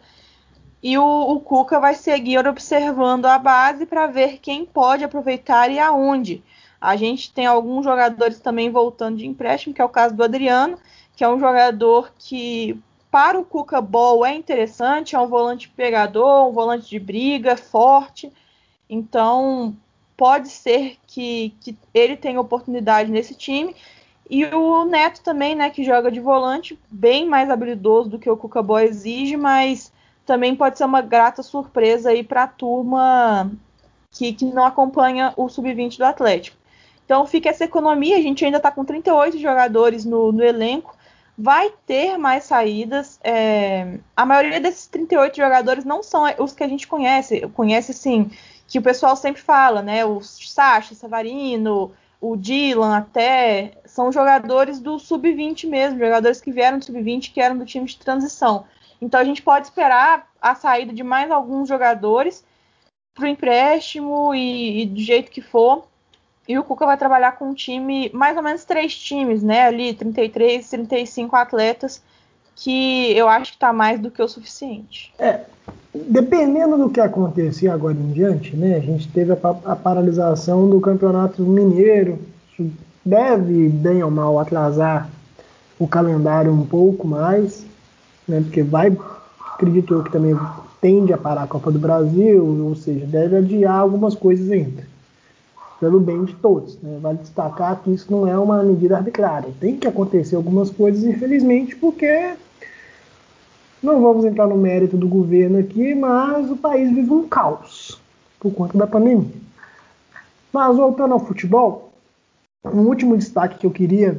[0.83, 5.79] E o, o Cuca vai seguir observando a base para ver quem pode aproveitar e
[5.79, 6.42] aonde.
[6.81, 10.79] A gente tem alguns jogadores também voltando de empréstimo, que é o caso do Adriano,
[11.16, 16.49] que é um jogador que para o Cuca Ball é interessante, é um volante pegador,
[16.49, 18.31] um volante de briga, forte.
[18.88, 19.75] Então,
[20.16, 23.75] pode ser que, que ele tenha oportunidade nesse time.
[24.29, 28.37] E o Neto também, né, que joga de volante, bem mais habilidoso do que o
[28.37, 29.93] Cuca Boy exige, mas
[30.25, 33.51] também pode ser uma grata surpresa aí para a turma
[34.11, 36.57] que, que não acompanha o sub-20 do Atlético.
[37.05, 40.97] Então fica essa economia, a gente ainda está com 38 jogadores no, no, elenco,
[41.39, 43.21] vai ter mais saídas.
[43.23, 48.29] É, a maioria desses 38 jogadores não são os que a gente conhece, conhece sim,
[48.67, 50.05] que o pessoal sempre fala, né?
[50.05, 56.85] O Sacha, Savarino, o Dylan até, são jogadores do sub-20 mesmo, jogadores que vieram do
[56.85, 58.64] sub-20, que eram do time de transição.
[59.00, 62.44] Então a gente pode esperar a saída de mais alguns jogadores
[63.14, 65.87] para o empréstimo e, e do jeito que for.
[66.48, 69.66] E o Cuca vai trabalhar com um time, mais ou menos três times, né?
[69.66, 72.02] Ali, 33, 35 atletas,
[72.57, 75.12] que eu acho que está mais do que o suficiente.
[75.19, 75.40] É,
[75.95, 78.77] dependendo do que acontecer agora em diante, né?
[78.77, 82.19] A gente teve a, a paralisação do Campeonato Mineiro,
[83.05, 85.09] deve, bem ou mal, atrasar
[85.79, 87.64] o calendário um pouco mais,
[88.27, 88.40] né?
[88.40, 88.97] Porque vai,
[89.53, 90.35] acredito eu que também
[90.81, 94.85] tende a parar a Copa do Brasil, ou seja, deve adiar algumas coisas ainda.
[95.79, 96.79] Pelo bem de todos.
[96.81, 96.99] Né?
[97.03, 99.51] Vale destacar que isso não é uma medida arbitrária.
[99.61, 102.35] Tem que acontecer algumas coisas, infelizmente, porque
[103.83, 108.01] não vamos entrar no mérito do governo aqui, mas o país vive um caos
[108.41, 109.31] por conta da pandemia.
[110.53, 111.93] Mas voltando ao futebol,
[112.65, 114.19] um último destaque que eu queria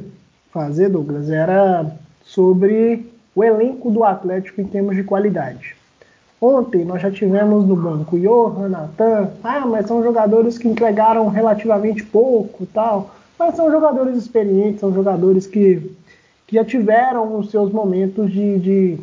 [0.52, 1.92] fazer, Douglas, era
[2.24, 5.76] sobre o elenco do Atlético em termos de qualidade.
[6.40, 12.04] Ontem nós já tivemos no banco Johan, Natan, ah, mas são jogadores que entregaram relativamente
[12.04, 15.92] pouco tal, mas são jogadores experientes, são jogadores que,
[16.46, 18.98] que já tiveram os seus momentos de, de,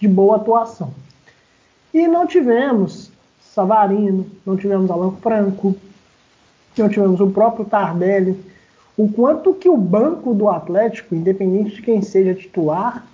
[0.00, 0.92] de boa atuação.
[1.92, 5.74] E não tivemos Savarino, não tivemos Alan Franco,
[6.76, 8.38] não tivemos o próprio Tardelli,
[8.96, 13.06] o quanto que o banco do Atlético, independente de quem seja titular,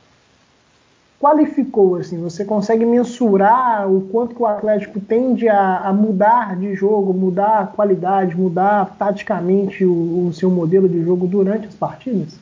[1.21, 6.75] qualificou assim, você consegue mensurar o quanto que o Atlético tende a, a mudar de
[6.75, 12.37] jogo, mudar a qualidade, mudar taticamente o, o seu modelo de jogo durante as partidas?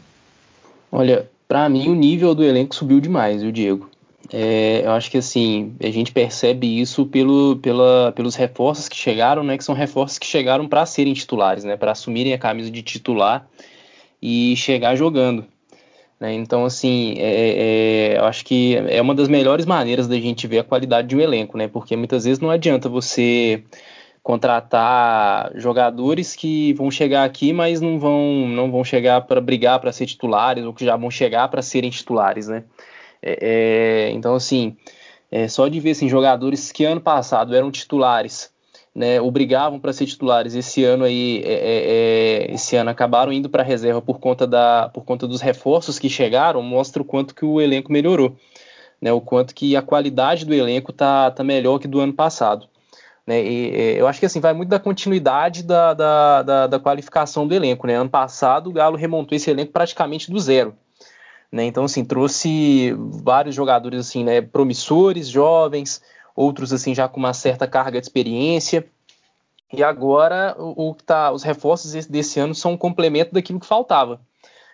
[0.90, 3.89] Olha, para mim o nível do elenco subiu demais, o Diego.
[4.32, 9.42] É, eu acho que assim, a gente percebe isso pelo, pela, pelos reforços que chegaram,
[9.42, 9.58] né?
[9.58, 11.76] Que são reforços que chegaram para serem titulares, né?
[11.76, 13.48] Para assumirem a camisa de titular
[14.22, 15.44] e chegar jogando.
[16.20, 16.34] Né?
[16.34, 20.58] Então, assim, é, é, eu acho que é uma das melhores maneiras da gente ver
[20.58, 21.66] a qualidade de um elenco, né?
[21.66, 23.64] Porque muitas vezes não adianta você
[24.22, 29.92] contratar jogadores que vão chegar aqui, mas não vão, não vão chegar para brigar para
[29.92, 32.64] ser titulares ou que já vão chegar para serem titulares, né?
[33.22, 34.76] É, é, então, assim,
[35.30, 38.50] é, só de ver assim, jogadores que ano passado eram titulares,
[38.94, 43.62] né, obrigavam para ser titulares, esse ano aí, é, é, esse ano acabaram indo para
[43.62, 47.44] a reserva por conta, da, por conta dos reforços que chegaram, mostra o quanto que
[47.44, 48.36] o elenco melhorou,
[49.00, 52.68] né, o quanto que a qualidade do elenco tá, tá melhor que do ano passado.
[53.26, 57.46] Né, e, eu acho que assim vai muito da continuidade da, da, da, da qualificação
[57.46, 57.86] do elenco.
[57.86, 57.94] Né?
[57.94, 60.74] Ano passado o Galo remontou esse elenco praticamente do zero.
[61.50, 61.64] Né?
[61.64, 66.00] Então, assim, trouxe vários jogadores assim, né, promissores, jovens,
[66.34, 68.86] outros assim já com uma certa carga de experiência.
[69.72, 73.66] E agora o, o tá, os reforços desse, desse, ano são um complemento daquilo que
[73.66, 74.20] faltava.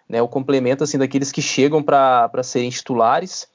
[0.08, 0.22] Né?
[0.22, 3.48] O complemento assim daqueles que chegam para serem titulares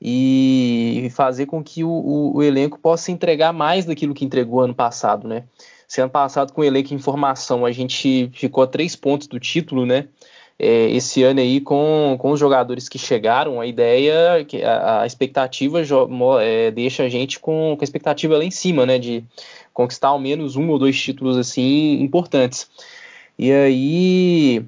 [0.00, 4.74] e fazer com que o, o, o, elenco possa entregar mais daquilo que entregou ano
[4.74, 5.44] passado, né?
[5.86, 9.38] Se ano passado com o elenco em formação a gente ficou a três pontos do
[9.38, 10.08] título, né?
[10.62, 15.82] É, esse ano aí com, com os jogadores que chegaram, a ideia, a, a expectativa
[16.40, 18.96] é, deixa a gente com, com a expectativa lá em cima, né?
[18.96, 19.24] De
[19.74, 22.70] conquistar ao menos um ou dois títulos assim importantes.
[23.36, 24.64] E aí,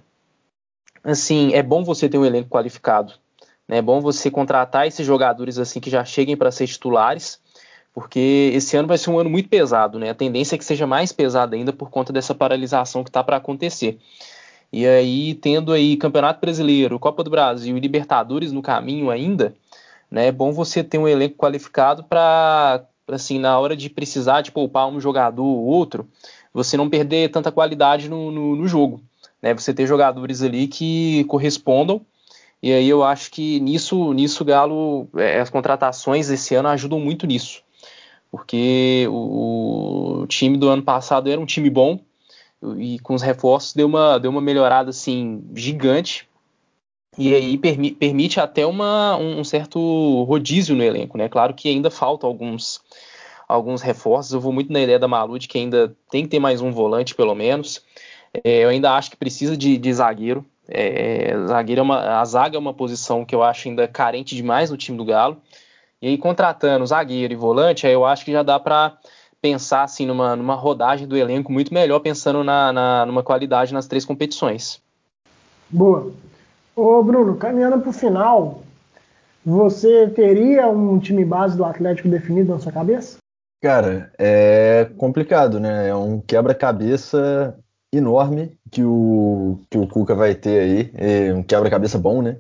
[1.05, 3.13] assim, é bom você ter um elenco qualificado.
[3.69, 3.77] Né?
[3.77, 7.39] É bom você contratar esses jogadores assim que já cheguem para ser titulares,
[7.93, 10.11] porque esse ano vai ser um ano muito pesado, né?
[10.11, 13.37] A tendência é que seja mais pesado ainda por conta dessa paralisação que está para
[13.37, 14.01] acontecer.
[14.77, 19.55] E aí, tendo aí Campeonato Brasileiro, Copa do Brasil e Libertadores no caminho ainda,
[20.11, 24.51] né, é bom você ter um elenco qualificado para, assim, na hora de precisar de
[24.51, 26.09] poupar um jogador ou outro,
[26.53, 29.01] você não perder tanta qualidade no, no, no jogo.
[29.41, 32.01] Né, você ter jogadores ali que correspondam
[32.61, 37.29] E aí eu acho que nisso, nisso Galo, é, as contratações esse ano ajudam muito
[37.29, 37.63] nisso.
[38.29, 42.01] Porque o, o, time do ano passado era um time bom
[42.79, 46.29] e com os reforços deu uma, deu uma melhorada assim gigante.
[47.17, 51.29] E aí permi permite até uma, um certo rodízio no elenco, né?
[51.29, 52.81] Claro que ainda faltam alguns,
[53.47, 54.33] alguns reforços.
[54.33, 56.73] Eu vou muito na ideia da Malu de que ainda tem que ter mais um
[56.73, 57.83] volante, pelo menos.
[58.43, 60.45] É, eu ainda acho que precisa de, de zagueiro.
[60.67, 64.71] É, zagueiro é uma, a zaga é uma posição que eu acho ainda carente demais
[64.71, 65.41] no time do Galo.
[66.03, 68.99] E aí, contratando zagueiro e volante, aí eu acho que já dá para
[69.45, 73.87] pensar assim numa, numa rodagem do elenco muito melhor, pensando na, na, numa qualidade nas
[73.87, 74.81] três competições.
[75.69, 76.11] Boa.
[76.75, 78.63] Ô Bruno, caminhando para o final,
[79.45, 83.19] você teria um time base do Atlético definido na sua cabeça?
[83.61, 85.89] Cara, é complicado, né?
[85.89, 87.55] É um quebra-cabeça
[87.93, 90.91] enorme que o, que o Cuca vai ter aí.
[90.95, 92.39] É um quebra-cabeça bom, né?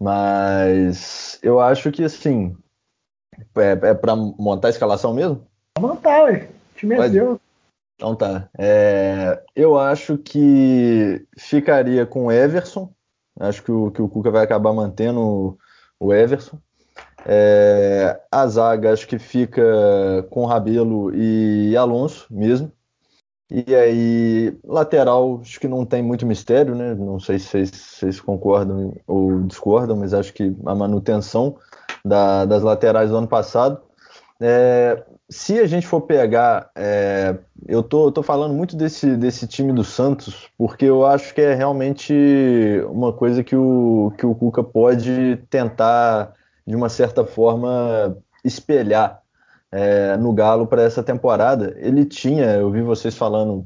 [0.00, 2.56] Mas eu acho que assim.
[3.54, 5.51] É, é para montar a escalação mesmo?
[5.78, 6.48] Montar, ué.
[6.74, 7.40] O time é seu.
[7.96, 8.48] Então tá.
[8.58, 12.92] É, eu acho que ficaria com Everson.
[13.38, 15.56] Acho que o, que o Cuca vai acabar mantendo
[15.98, 16.58] o Everson.
[17.24, 19.62] É, a zaga acho que fica
[20.30, 22.72] com Rabelo e Alonso mesmo.
[23.50, 26.94] E aí, lateral, acho que não tem muito mistério, né?
[26.94, 31.58] Não sei se vocês, vocês concordam ou discordam, mas acho que a manutenção
[32.02, 33.80] da, das laterais do ano passado.
[34.44, 37.38] É, se a gente for pegar, é,
[37.68, 41.54] eu tô, tô falando muito desse, desse time do Santos, porque eu acho que é
[41.54, 42.12] realmente
[42.90, 46.34] uma coisa que o, que o Cuca pode tentar,
[46.66, 49.22] de uma certa forma, espelhar
[49.70, 51.76] é, no Galo para essa temporada.
[51.78, 53.64] Ele tinha, eu vi vocês falando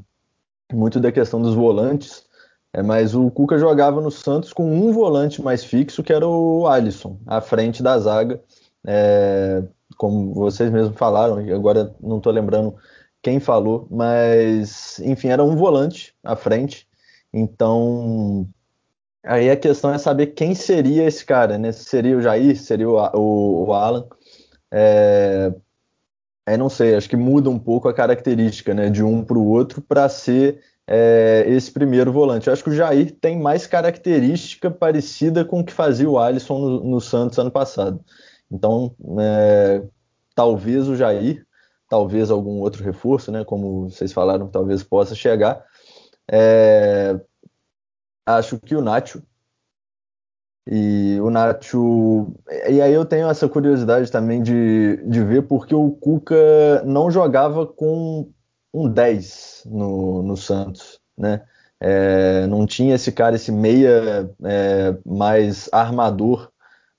[0.70, 2.26] muito da questão dos volantes,
[2.74, 6.66] é, mas o Cuca jogava no Santos com um volante mais fixo, que era o
[6.66, 8.42] Alisson, à frente da zaga.
[8.86, 9.62] É,
[9.96, 12.76] como vocês mesmos falaram, agora não estou lembrando
[13.22, 16.86] quem falou, mas enfim, era um volante à frente.
[17.32, 18.48] Então,
[19.24, 21.72] aí a questão é saber quem seria esse cara, né?
[21.72, 24.06] Seria o Jair, seria o, o, o Alan.
[24.70, 25.52] É,
[26.46, 29.48] é, não sei, acho que muda um pouco a característica né, de um para o
[29.48, 32.46] outro para ser é, esse primeiro volante.
[32.46, 36.58] Eu acho que o Jair tem mais característica parecida com o que fazia o Alisson
[36.58, 38.00] no, no Santos ano passado.
[38.50, 39.82] Então, é,
[40.34, 41.46] talvez o Jair,
[41.88, 45.64] talvez algum outro reforço, né, como vocês falaram, talvez possa chegar.
[46.30, 47.18] É,
[48.26, 49.22] acho que o Nacho
[50.68, 52.34] e o Nacho.
[52.68, 57.66] E aí eu tenho essa curiosidade também de, de ver porque o Cuca não jogava
[57.66, 58.28] com
[58.74, 61.42] um 10 no, no Santos, né?
[61.78, 66.50] É, não tinha esse cara, esse meia é, mais armador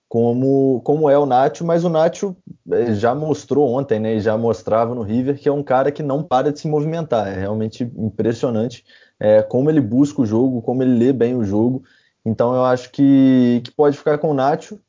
[0.07, 2.35] como, como é o Nacho, mas o Nacho
[2.71, 4.19] é, já mostrou ontem, né?
[4.19, 7.27] Já mostrava no River que é um cara que não para de se movimentar.
[7.27, 8.85] É realmente impressionante
[9.19, 11.83] é, como ele busca o jogo, como ele lê bem o jogo.
[12.25, 14.79] Então eu acho que, que pode ficar com o Nacho.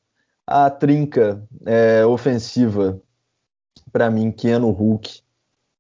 [0.46, 3.00] A trinca é, ofensiva,
[3.92, 5.20] para mim, Keno Hulk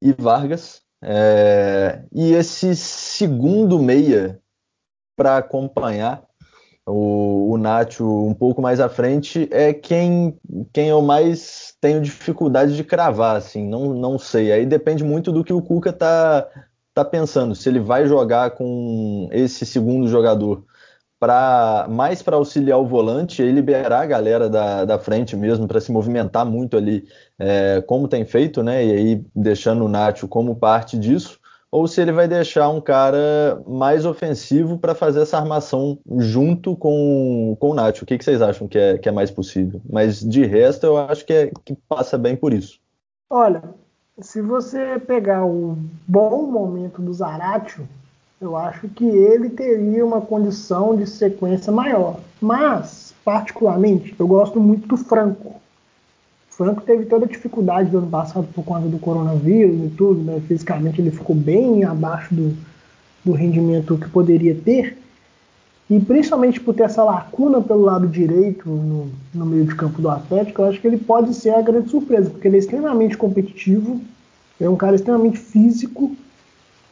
[0.02, 0.82] e Vargas.
[1.00, 4.40] É, e esse segundo meia
[5.16, 6.27] para acompanhar
[6.88, 10.36] o, o Nacho um pouco mais à frente é quem,
[10.72, 14.50] quem eu mais tenho dificuldade de cravar, assim, não, não sei.
[14.52, 16.48] Aí depende muito do que o Cuca tá,
[16.94, 20.64] tá pensando, se ele vai jogar com esse segundo jogador
[21.20, 25.80] para mais para auxiliar o volante e liberar a galera da, da frente mesmo para
[25.80, 27.08] se movimentar muito ali,
[27.38, 28.84] é, como tem feito, né?
[28.84, 31.40] E aí deixando o Nacho como parte disso,
[31.70, 37.56] ou se ele vai deixar um cara mais ofensivo para fazer essa armação junto com,
[37.60, 38.04] com o Nacho.
[38.04, 39.80] O que, que vocês acham que é, que é mais possível?
[39.88, 42.80] Mas de resto, eu acho que, é, que passa bem por isso.
[43.30, 43.62] Olha,
[44.18, 47.86] se você pegar o bom momento do Zaratio,
[48.40, 52.18] eu acho que ele teria uma condição de sequência maior.
[52.40, 55.60] Mas, particularmente, eu gosto muito do Franco.
[56.58, 60.42] Franco teve toda a dificuldade do ano passado por conta do coronavírus e tudo, né?
[60.46, 62.54] Fisicamente ele ficou bem abaixo do,
[63.24, 64.98] do rendimento que poderia ter.
[65.88, 70.10] E principalmente por ter essa lacuna pelo lado direito no, no meio de campo do
[70.10, 74.00] Atlético, eu acho que ele pode ser a grande surpresa, porque ele é extremamente competitivo,
[74.60, 76.14] é um cara extremamente físico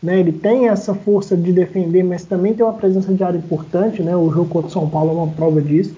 [0.03, 0.21] né?
[0.21, 4.03] Ele tem essa força de defender, mas também tem uma presença de área importante.
[4.03, 4.15] Né?
[4.17, 5.97] O jogo contra o São Paulo é uma prova disso.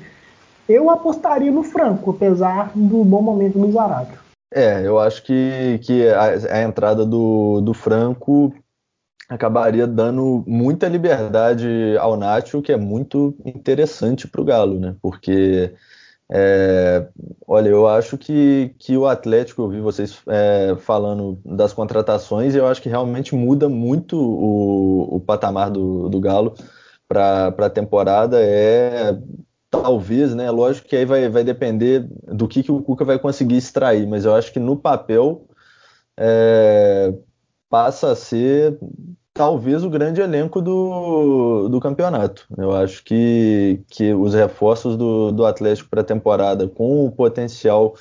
[0.69, 4.19] Eu apostaria no Franco, apesar do bom momento do Zaratio.
[4.53, 8.53] É, eu acho que, que a, a entrada do, do Franco
[9.29, 14.97] acabaria dando muita liberdade ao Nacho, que é muito interessante para o Galo, né?
[15.03, 15.75] Porque,
[16.31, 17.07] é,
[17.47, 22.59] olha, eu acho que, que o Atlético, eu vi vocês é, falando das contratações, e
[22.59, 26.55] eu acho que realmente muda muito o, o patamar do, do Galo
[27.07, 28.41] para a temporada.
[28.41, 29.15] É
[29.71, 30.51] talvez, né?
[30.51, 34.25] Lógico que aí vai, vai depender do que, que o Cuca vai conseguir extrair, mas
[34.25, 35.47] eu acho que no papel.
[36.21, 37.15] É,
[37.69, 38.79] passa a ser
[39.33, 42.47] talvez o grande elenco do, do campeonato.
[42.57, 47.95] Eu acho que, que os reforços do, do Atlético para a temporada, com o potencial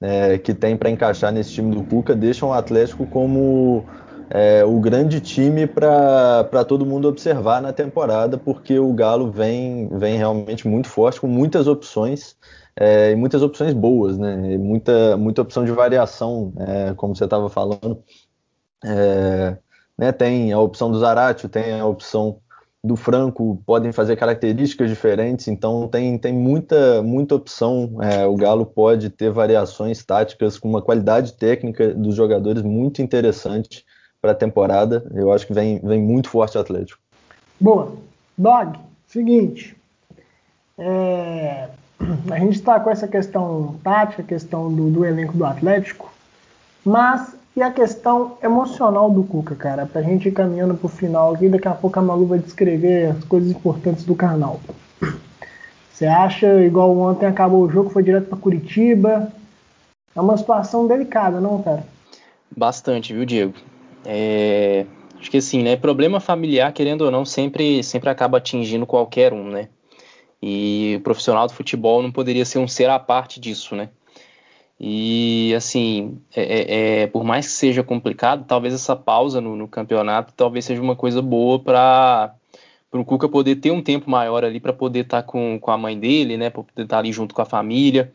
[0.00, 3.86] é, que tem para encaixar nesse time do Cuca, deixam o Atlético como
[4.34, 10.16] é, o grande time para todo mundo observar na temporada, porque o Galo vem, vem
[10.16, 12.34] realmente muito forte, com muitas opções.
[12.74, 14.54] É, e muitas opções boas, né?
[14.54, 18.02] E muita, muita opção de variação, é, como você estava falando.
[18.82, 19.58] É,
[19.98, 22.38] né, tem a opção do Zaratio, tem a opção
[22.82, 27.98] do Franco, podem fazer características diferentes, então tem, tem muita, muita opção.
[28.00, 33.84] É, o Galo pode ter variações táticas com uma qualidade técnica dos jogadores muito interessante
[34.22, 35.04] para a temporada.
[35.12, 37.00] Eu acho que vem, vem muito forte o Atlético.
[37.60, 37.92] Boa.
[38.38, 39.76] Dog, seguinte.
[40.78, 41.68] É,
[42.30, 46.10] a gente está com essa questão tática, questão do, do elenco do Atlético,
[46.84, 51.50] mas e a questão emocional do Cuca, cara, pra gente ir caminhando pro final aqui,
[51.50, 54.58] daqui a pouco a Malu vai descrever as coisas importantes do canal.
[55.92, 59.30] Você acha, igual ontem acabou o jogo, foi direto para Curitiba?
[60.16, 61.84] É uma situação delicada, não, cara?
[62.56, 63.54] Bastante, viu, Diego?
[64.04, 64.86] É...
[65.18, 65.76] Acho que assim, né?
[65.76, 69.68] Problema familiar, querendo ou não, sempre, sempre acaba atingindo qualquer um, né?
[70.42, 73.90] E o profissional do futebol não poderia ser um ser à parte disso, né?
[74.84, 79.68] E assim, é, é, é, por mais que seja complicado, talvez essa pausa no, no
[79.68, 82.34] campeonato talvez seja uma coisa boa para
[82.92, 85.78] o Cuca poder ter um tempo maior ali para poder estar tá com, com a
[85.78, 86.50] mãe dele, né?
[86.50, 88.12] Para poder estar tá ali junto com a família,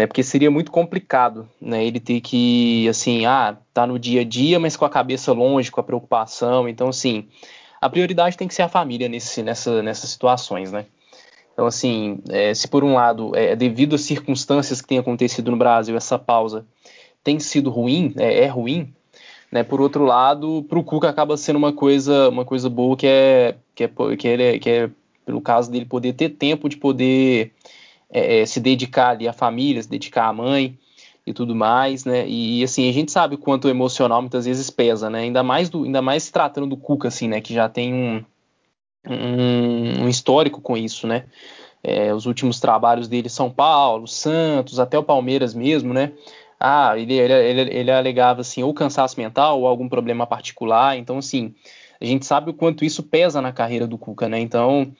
[0.00, 0.06] né?
[0.06, 1.84] Porque seria muito complicado, né?
[1.84, 5.70] Ele ter que, assim, ah, tá no dia a dia, mas com a cabeça longe,
[5.70, 6.66] com a preocupação.
[6.66, 7.28] Então, assim,
[7.78, 10.86] a prioridade tem que ser a família nesse, nessa, nessas situações, né?
[11.52, 15.58] Então, assim, é, se por um lado, é, devido às circunstâncias que têm acontecido no
[15.58, 16.64] Brasil, essa pausa
[17.22, 18.94] tem sido ruim, é, é ruim,
[19.52, 19.62] né?
[19.62, 23.54] Por outro lado, para o Cuca acaba sendo uma coisa, uma coisa boa que é,
[23.74, 24.90] que é, que é, que é
[25.26, 27.52] pelo caso dele poder ter tempo de poder
[28.12, 30.78] é, é, se dedicar ali à família, se dedicar à mãe
[31.26, 32.26] e tudo mais, né?
[32.26, 35.20] E assim, a gente sabe o quanto o emocional muitas vezes pesa, né?
[35.20, 37.40] Ainda mais do, ainda mais se tratando do Cuca, assim, né?
[37.40, 38.24] Que já tem um,
[39.06, 41.24] um, um histórico com isso, né?
[41.82, 46.12] É, os últimos trabalhos dele, São Paulo, Santos, até o Palmeiras mesmo, né?
[46.58, 50.96] Ah, ele, ele, ele, ele alegava assim, ou cansaço mental ou algum problema particular.
[50.98, 51.54] Então, assim,
[51.98, 54.38] a gente sabe o quanto isso pesa na carreira do Cuca, né?
[54.38, 54.92] Então,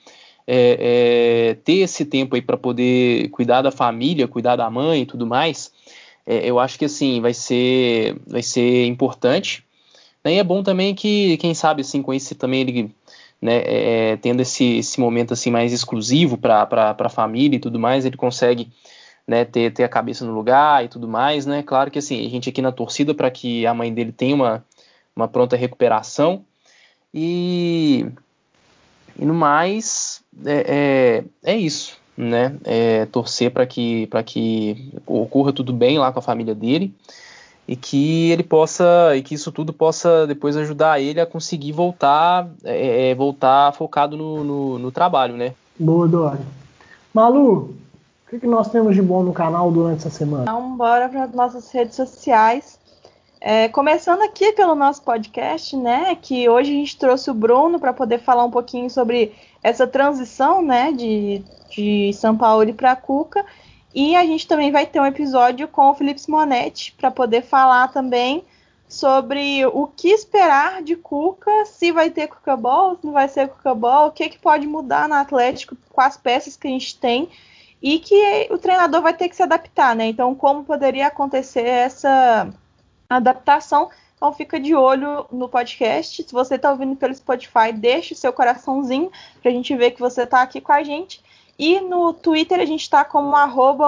[0.53, 5.05] é, é, ter esse tempo aí para poder cuidar da família, cuidar da mãe e
[5.05, 5.71] tudo mais,
[6.25, 9.63] é, eu acho que assim vai ser, vai ser importante.
[10.25, 12.91] E é bom também que, quem sabe, assim, com isso também ele
[13.41, 16.67] né, é, é, tendo esse, esse momento assim mais exclusivo para
[16.99, 18.69] a família e tudo mais, ele consegue
[19.25, 21.63] né, ter, ter a cabeça no lugar e tudo mais, né?
[21.63, 24.65] Claro que assim, a gente aqui na torcida para que a mãe dele tenha uma,
[25.15, 26.45] uma pronta recuperação
[27.13, 28.05] e,
[29.17, 32.55] e no mais é, é, é isso, né?
[32.63, 36.93] É torcer para que, que ocorra tudo bem lá com a família dele
[37.67, 42.49] e que ele possa e que isso tudo possa depois ajudar ele a conseguir voltar
[42.63, 45.53] é, é, voltar focado no, no, no, trabalho, né?
[45.79, 46.41] Boa, Dória.
[47.13, 47.75] Malu,
[48.27, 50.43] o que, que nós temos de bom no canal durante essa semana?
[50.43, 52.79] Então, bora para as nossas redes sociais.
[53.43, 56.15] É, começando aqui pelo nosso podcast, né?
[56.15, 59.33] Que hoje a gente trouxe o Bruno para poder falar um pouquinho sobre
[59.63, 60.91] essa transição, né?
[60.91, 63.43] De, de São Paulo para Cuca.
[63.95, 67.87] E a gente também vai ter um episódio com o Felipe Simonetti para poder falar
[67.87, 68.45] também
[68.87, 73.47] sobre o que esperar de Cuca, se vai ter Cuca Ball, se não vai ser
[73.49, 76.95] Cuca Ball, o que, que pode mudar no Atlético com as peças que a gente
[76.99, 77.27] tem
[77.81, 80.05] e que o treinador vai ter que se adaptar, né?
[80.05, 82.53] Então, como poderia acontecer essa
[83.17, 83.89] adaptação?
[84.15, 86.23] Então, fica de olho no podcast.
[86.23, 89.99] Se você está ouvindo pelo Spotify, deixe o seu coraçãozinho para a gente ver que
[89.99, 91.23] você está aqui com a gente.
[91.57, 93.35] E no Twitter a gente está como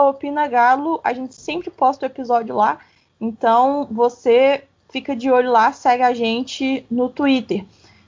[0.10, 2.80] opinagalo, a gente sempre posta o episódio lá,
[3.22, 7.64] então você fica de olho lá, segue a gente no Twitter.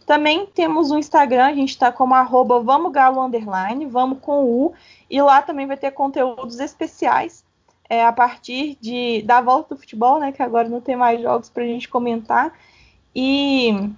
[0.06, 4.74] Também temos o Instagram, a gente está como arroba vamos com U,
[5.10, 7.45] e lá também vai ter conteúdos especiais
[7.90, 11.50] é, a partir de, da volta do futebol, né, que agora não tem mais jogos
[11.50, 12.54] para a gente comentar.
[13.16, 13.90] E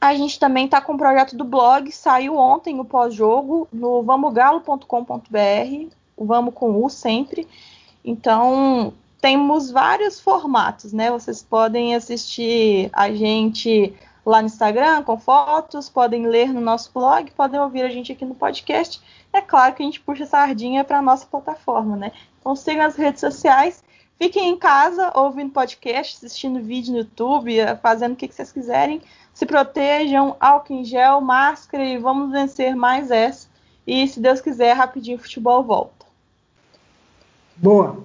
[0.00, 5.94] a gente também está com o projeto do blog, saiu ontem o pós-jogo no vamogalo.com.br,
[6.16, 7.46] o Vamos com U sempre.
[8.04, 11.10] Então, temos vários formatos, né?
[11.10, 17.30] Vocês podem assistir a gente lá no Instagram com fotos, podem ler no nosso blog,
[17.32, 19.00] podem ouvir a gente aqui no podcast.
[19.32, 22.12] É claro que a gente puxa sardinha para a nossa plataforma, né?
[22.44, 23.82] Então sigam as redes sociais,
[24.18, 29.00] fiquem em casa ouvindo podcast, assistindo vídeo no YouTube, fazendo o que, vocês quiserem.
[29.32, 33.48] Se protejam, álcool em gel, máscara e vamos vencer mais essa.
[33.86, 36.04] E se Deus quiser, rapidinho o futebol volta.
[37.56, 38.04] Boa.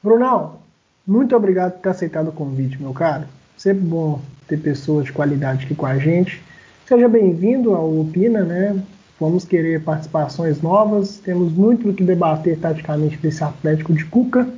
[0.00, 0.60] Brunão,
[1.04, 3.26] muito obrigado por ter aceitado o convite, meu caro.
[3.56, 6.40] Sempre bom ter pessoas de qualidade aqui com a gente.
[6.86, 8.80] Seja bem-vindo ao Opina, né?
[9.20, 11.18] Vamos querer participações novas.
[11.18, 14.48] Temos muito o que debater taticamente desse Atlético de Cuca.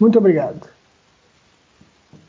[0.00, 0.68] Muito obrigado.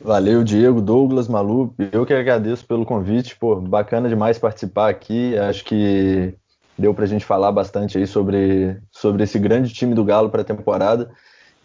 [0.00, 1.74] Valeu, Diego, Douglas, Malu.
[1.90, 3.34] Eu que agradeço pelo convite.
[3.36, 5.36] Pô, bacana demais participar aqui.
[5.36, 6.32] Acho que
[6.78, 10.42] deu para a gente falar bastante aí sobre, sobre esse grande time do Galo para
[10.42, 11.10] a temporada.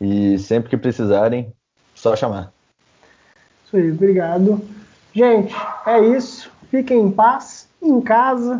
[0.01, 1.53] E sempre que precisarem,
[1.93, 2.51] só chamar.
[3.64, 4.60] Isso aí, obrigado.
[5.14, 5.53] Gente,
[5.86, 6.49] é isso.
[6.72, 8.60] Fiquem em paz, em casa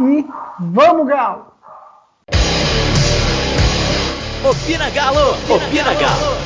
[0.00, 0.24] e
[0.58, 1.46] vamos, Galo!
[4.44, 5.30] Opina Galo!
[5.48, 6.43] Opina Galo!